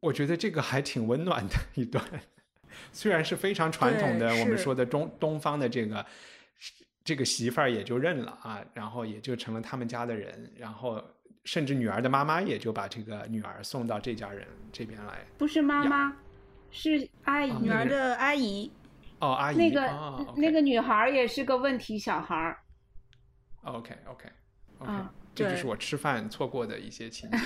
[0.00, 2.04] 我觉得这个还挺温暖的一段，
[2.92, 6.04] 虽然是非常传统的我们说的中东方的这个。
[7.02, 11.02] 这个媳妇儿也就认了啊，然后也就成了他们家的人，然后
[11.44, 15.24] 甚至女儿的妈妈也就把这个女儿送到这家人这边来。
[15.38, 16.14] 不是妈妈，
[16.70, 17.50] 是阿姨。
[17.50, 18.70] 啊女儿的阿姨，
[19.18, 22.58] 哦，阿姨，那个、哦、那个女孩儿也是个问题小孩儿。
[23.62, 24.28] OK OK
[24.78, 27.38] OK，、嗯这就是我吃饭错过的一些情节。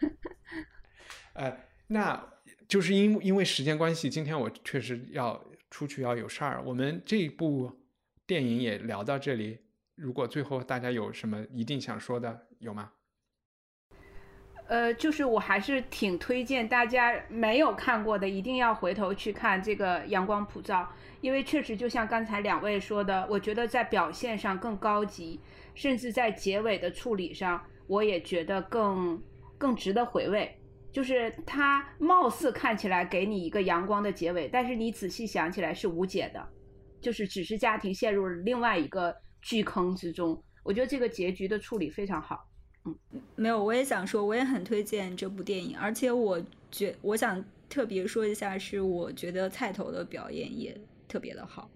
[1.34, 1.54] 呃，
[1.88, 2.24] 那
[2.70, 6.62] 就是因因为时间关系，今天我确实要出去要有事儿。
[6.64, 7.68] 我们这部
[8.28, 9.58] 电影也聊到这里。
[9.96, 12.92] 如果最后大家有什么一定想说的，有吗？
[14.68, 20.82] 呃，就是我还是挺推荐大家没有看过的，一定要回头去看这个《阳光普照》，
[21.20, 25.40] 因为确实就像刚才两位说的，我觉得在表现上更高级，
[25.74, 29.20] 甚至在结尾的处理上，我也觉得更
[29.58, 30.56] 更值得回味。
[30.92, 36.48] 就是它貌似看起来给你一个阳光的结尾，但是你仔细想起来是无解的，
[37.00, 40.42] 就是只是家庭陷入了另外一个巨坑之中。
[40.62, 42.46] 我觉得这个结局的处理非常好。
[42.84, 42.96] 嗯
[43.36, 51.70] 没有，我也想说，我也很推荐这部电影，而且我觉我想特别说一下，是我觉得菜头的表演也特别的好，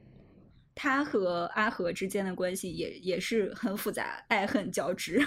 [0.75, 5.23] 他和阿和之间的关系也也是很复杂，爱恨交织。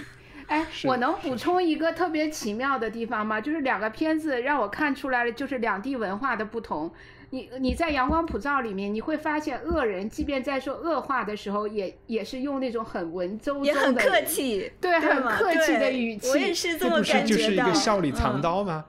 [0.48, 3.40] 哎，我能补充一个特别奇妙的地方吗？
[3.40, 6.92] 就是两个片子让我看出来了，就是两地文化的不同。
[7.30, 18.86] 你你在《阳光普照》里面，你会发现恶人即便在说恶话的时候，也也是用那种很文绉绉的，也很客，气，对很客气的语气我也是这这不是么感觉就是一个笑里藏嗯刀吗？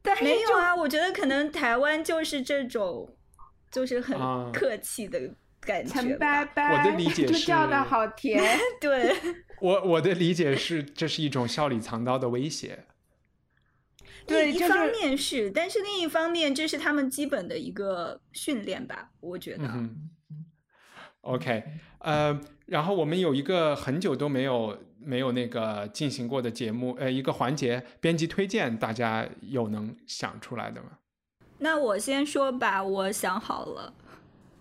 [0.00, 3.14] 但没有啊，我觉得可能台湾就是这种，
[3.70, 5.20] 就是很啊客气的
[5.66, 6.44] 感觉陈吧。
[6.44, 8.42] 拜拜， 我的理解就是叫的好甜。
[8.80, 9.14] 对，
[9.60, 12.84] 我我的理解是，这是一种笑里藏刀的威胁。
[14.26, 19.64] 对一一方面是，但是另一方面，这是他们基本的一个训练吧，我觉得。
[19.66, 20.08] 嗯
[21.20, 21.62] ，OK，
[21.98, 30.88] 呃，然后我们有一个很久都没有没有那个进行过的节目，呃，一个环节，编辑推荐，大家有能想出来的吗？
[31.58, 33.92] 那我先说吧，我想好了。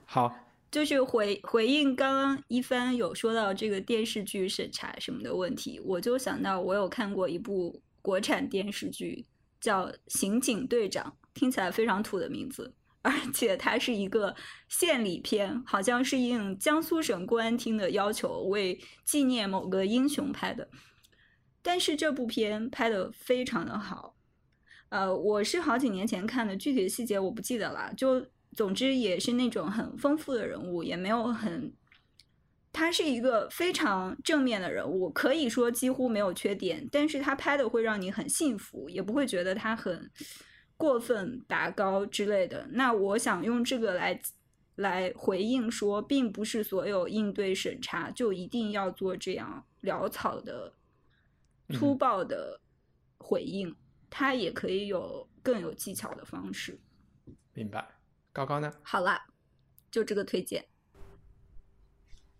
[0.05, 0.35] 好，
[0.73, 9.23] 就是回回应刚刚一帆有说到这个电视剧审查什么的问题，我就想到我有看过一部国产电视剧
[9.61, 14.35] 叫《刑警队长》，听起来非常土的名字，而 且它是一个
[14.67, 20.67] 献礼片，好像是应江苏省公安厅的要求为纪念某个英雄拍的。
[21.61, 24.15] 但是这部片拍的非常的好，
[24.89, 27.93] 呃，我是好几年前看的，具体的细节我不记得了。
[27.95, 31.73] 就总之也是那种很丰富的人物，也没有很，
[32.71, 36.87] 他是一个非常正面的人物，可以说几乎没有缺点。
[36.91, 40.09] 但是他拍的会让你很幸福，也不会觉得他很
[40.77, 42.67] 过分拔高之类的。
[42.71, 44.19] 那我想用这个来
[44.75, 50.73] 来回应说，并不是所有应对审查就一定要做这样潦草的、
[51.69, 52.59] 粗嗯暴的
[53.17, 53.75] 回应，
[54.09, 56.79] 他也可以有更有技巧的方式。
[57.53, 57.87] 明白。
[58.33, 58.73] 高高呢？
[58.81, 59.23] 好啦，
[59.91, 60.65] 就这个推荐。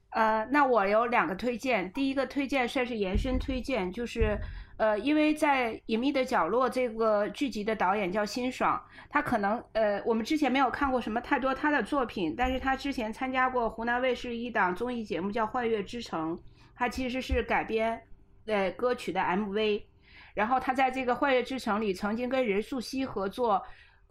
[0.10, 4.38] 呃，那我有两个推荐，第一个推荐算是延伸推荐，就是
[4.78, 8.80] 呃，因为在《隐秘的角落》这个剧集的导演叫辛爽，
[9.10, 16.38] 他可能呃，我们之前没有看过什么太多他的作品，但是他之前参加过湖南卫视一档综艺节目叫《幻乐之城》，
[16.76, 18.00] 他其实是改编
[18.46, 19.84] 呃歌曲的 MV，
[20.36, 23.64] 然后他在这个《幻乐之城》里曾经跟任素汐合作。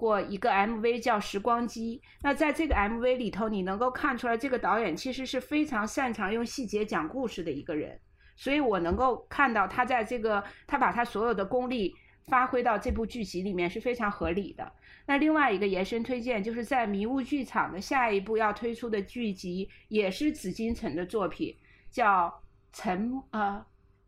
[0.02, 7.96] 过一个 MV 叫《时光机》，那在这个 MV 里头，你能够看出来，这个导演其实是非常擅长用细节讲故事的一个人，
[8.34, 11.94] 所以我能够看到他在这个他把他所有的功力
[12.26, 14.72] 发挥到这部剧集里面是非常合理的。
[15.06, 21.56] 那另外一个延伸推荐，就是在迷雾剧场的下一部要推出的剧集，也是紫禁城的作品，
[21.92, 22.26] 叫
[22.72, 23.64] 《沉》呃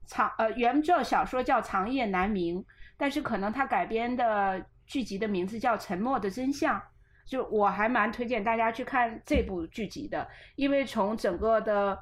[0.07, 2.61] 长呃原作小说叫《长夜难明》，
[2.97, 4.67] 但是可能他改编的。
[4.87, 6.79] 剧集的名字叫《沉默的真相》，
[7.27, 11.99] 就我还蛮推荐大家去看这部剧集的，因为从整个的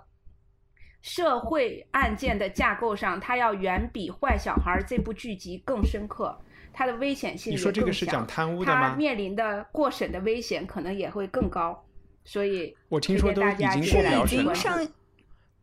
[1.00, 6.38] 社会案件的架构上，它要远比《坏小孩》这部剧集更深刻，
[6.72, 8.90] 它的危险性你也说这个是更小讲贪污的吗？
[8.90, 11.84] 它面临的过审的危险可能也会更高。
[12.24, 14.88] 所以我听说都已经过不了审了，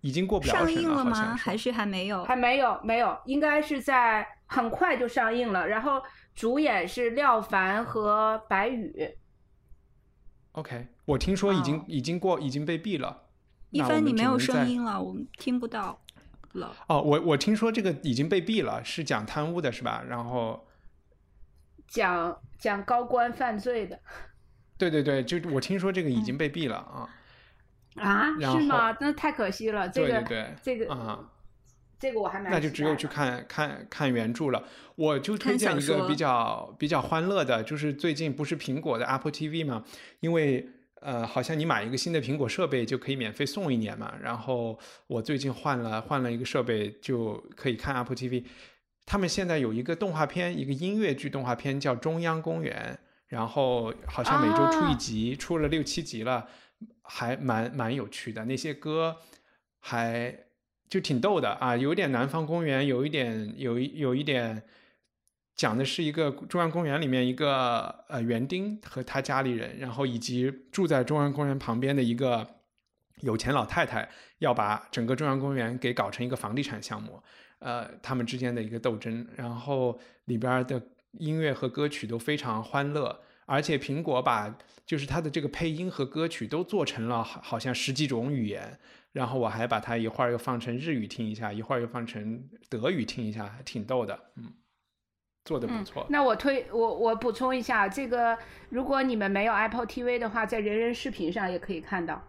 [0.01, 1.35] 已经过不了上映了吗？
[1.37, 2.23] 还是还没有？
[2.25, 5.65] 还没有，没有，应该是在很快就上映了。
[5.65, 6.01] 然后
[6.39, 9.17] 主演是廖凡和白宇。
[10.53, 13.25] OK，我听说已经已经过，已经被毙了。
[13.71, 15.99] 一帆，你没有声音了，我们听不到
[16.53, 16.73] 了。
[16.87, 20.01] 哦，我我听说这个已经被毙了，是讲贪污的，是吧？
[20.07, 20.65] 然后
[21.89, 23.99] 讲讲高官犯罪的。
[24.77, 27.09] 对对对，就我听说这个已经被毙了啊。
[27.95, 28.31] 啊？
[28.39, 28.95] 是吗？
[29.01, 29.89] 那太可惜了。
[29.89, 31.29] 这个对这个啊，
[31.99, 32.51] 这个我还蛮……
[32.51, 34.63] 那就只有去看看看原著了。
[34.95, 39.83] 我就推荐一个比较比较欢乐的，就是最近不是苹果的 Apple TV 嘛？
[40.21, 40.69] 因为。
[41.01, 44.13] 呃，好像你买一个新的苹果设备就可以免费送一年嘛。
[44.21, 44.77] 然后
[45.07, 48.43] 我最近换了换了一个设备，就可以看 Apple TV。
[49.05, 56.45] 他们现在有一个动画片，一个音乐剧动画片叫《中央公园》，然后好像每周出一集，出了六七集了，
[57.03, 58.43] 还蛮蛮有趣的。
[58.43, 59.15] 那些歌
[59.79, 60.37] 还
[60.89, 64.63] 就挺逗的啊，有点南方公园，有一点有一有一点。
[65.55, 72.47] 讲的是一个中央公园里面一个呃园丁和他家里人，然后以及住在中央公园旁边的一个
[73.23, 77.21] 有钱老太太，要把整个中央公园给搞成一个房地产项目，
[77.59, 79.27] 呃，他们之间的一个斗争。
[79.35, 80.81] 然后里边的
[81.17, 88.79] 音乐和歌曲都非常欢乐，而且苹果把就是它的这个配音和歌曲都做成了好像十几种语言。
[89.11, 94.53] 然后我还把它一会儿又放成日语听一下，一会儿又放成德语听一下，还挺逗的，嗯。
[95.45, 96.05] 做的不错。
[96.09, 98.37] 那我推我我补充一下，这个
[98.69, 102.21] 如果你们没有 Apple TV 的话，在人人视频上也可以看到。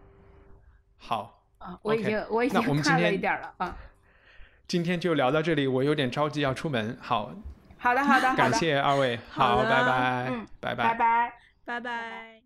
[0.97, 3.77] 好啊，我已经我已经看了一点了啊。
[4.65, 6.97] 今天就聊到这里，我有点着急要出门。
[6.99, 7.31] 好，
[7.77, 11.33] 好的好的，感谢二位，好，拜拜，嗯，拜拜，拜拜，
[11.65, 12.40] 拜拜。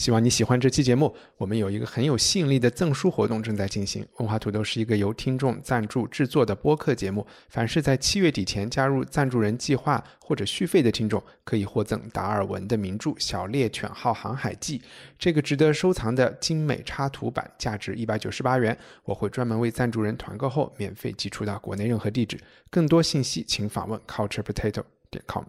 [0.00, 1.14] 希望你喜欢这期节目。
[1.36, 4.02] 我们有一个很有吸引力的赠书活动正在进行。
[4.16, 7.26] 文化土豆是一个由听众赞助制作的播客节目。
[7.50, 14.78] 凡是在七月底前加入赞助人计划或者续费的听众，可以获赠达尔文的名著《小猎犬号航海记》
[15.18, 18.74] 这个值得收藏的精美插图版，价值一百九十八元。
[19.04, 22.40] 我会专门为赞助人团购后免费寄出到国内任何地址。
[22.70, 25.44] 更多信息请访问 culturepotato 点 com。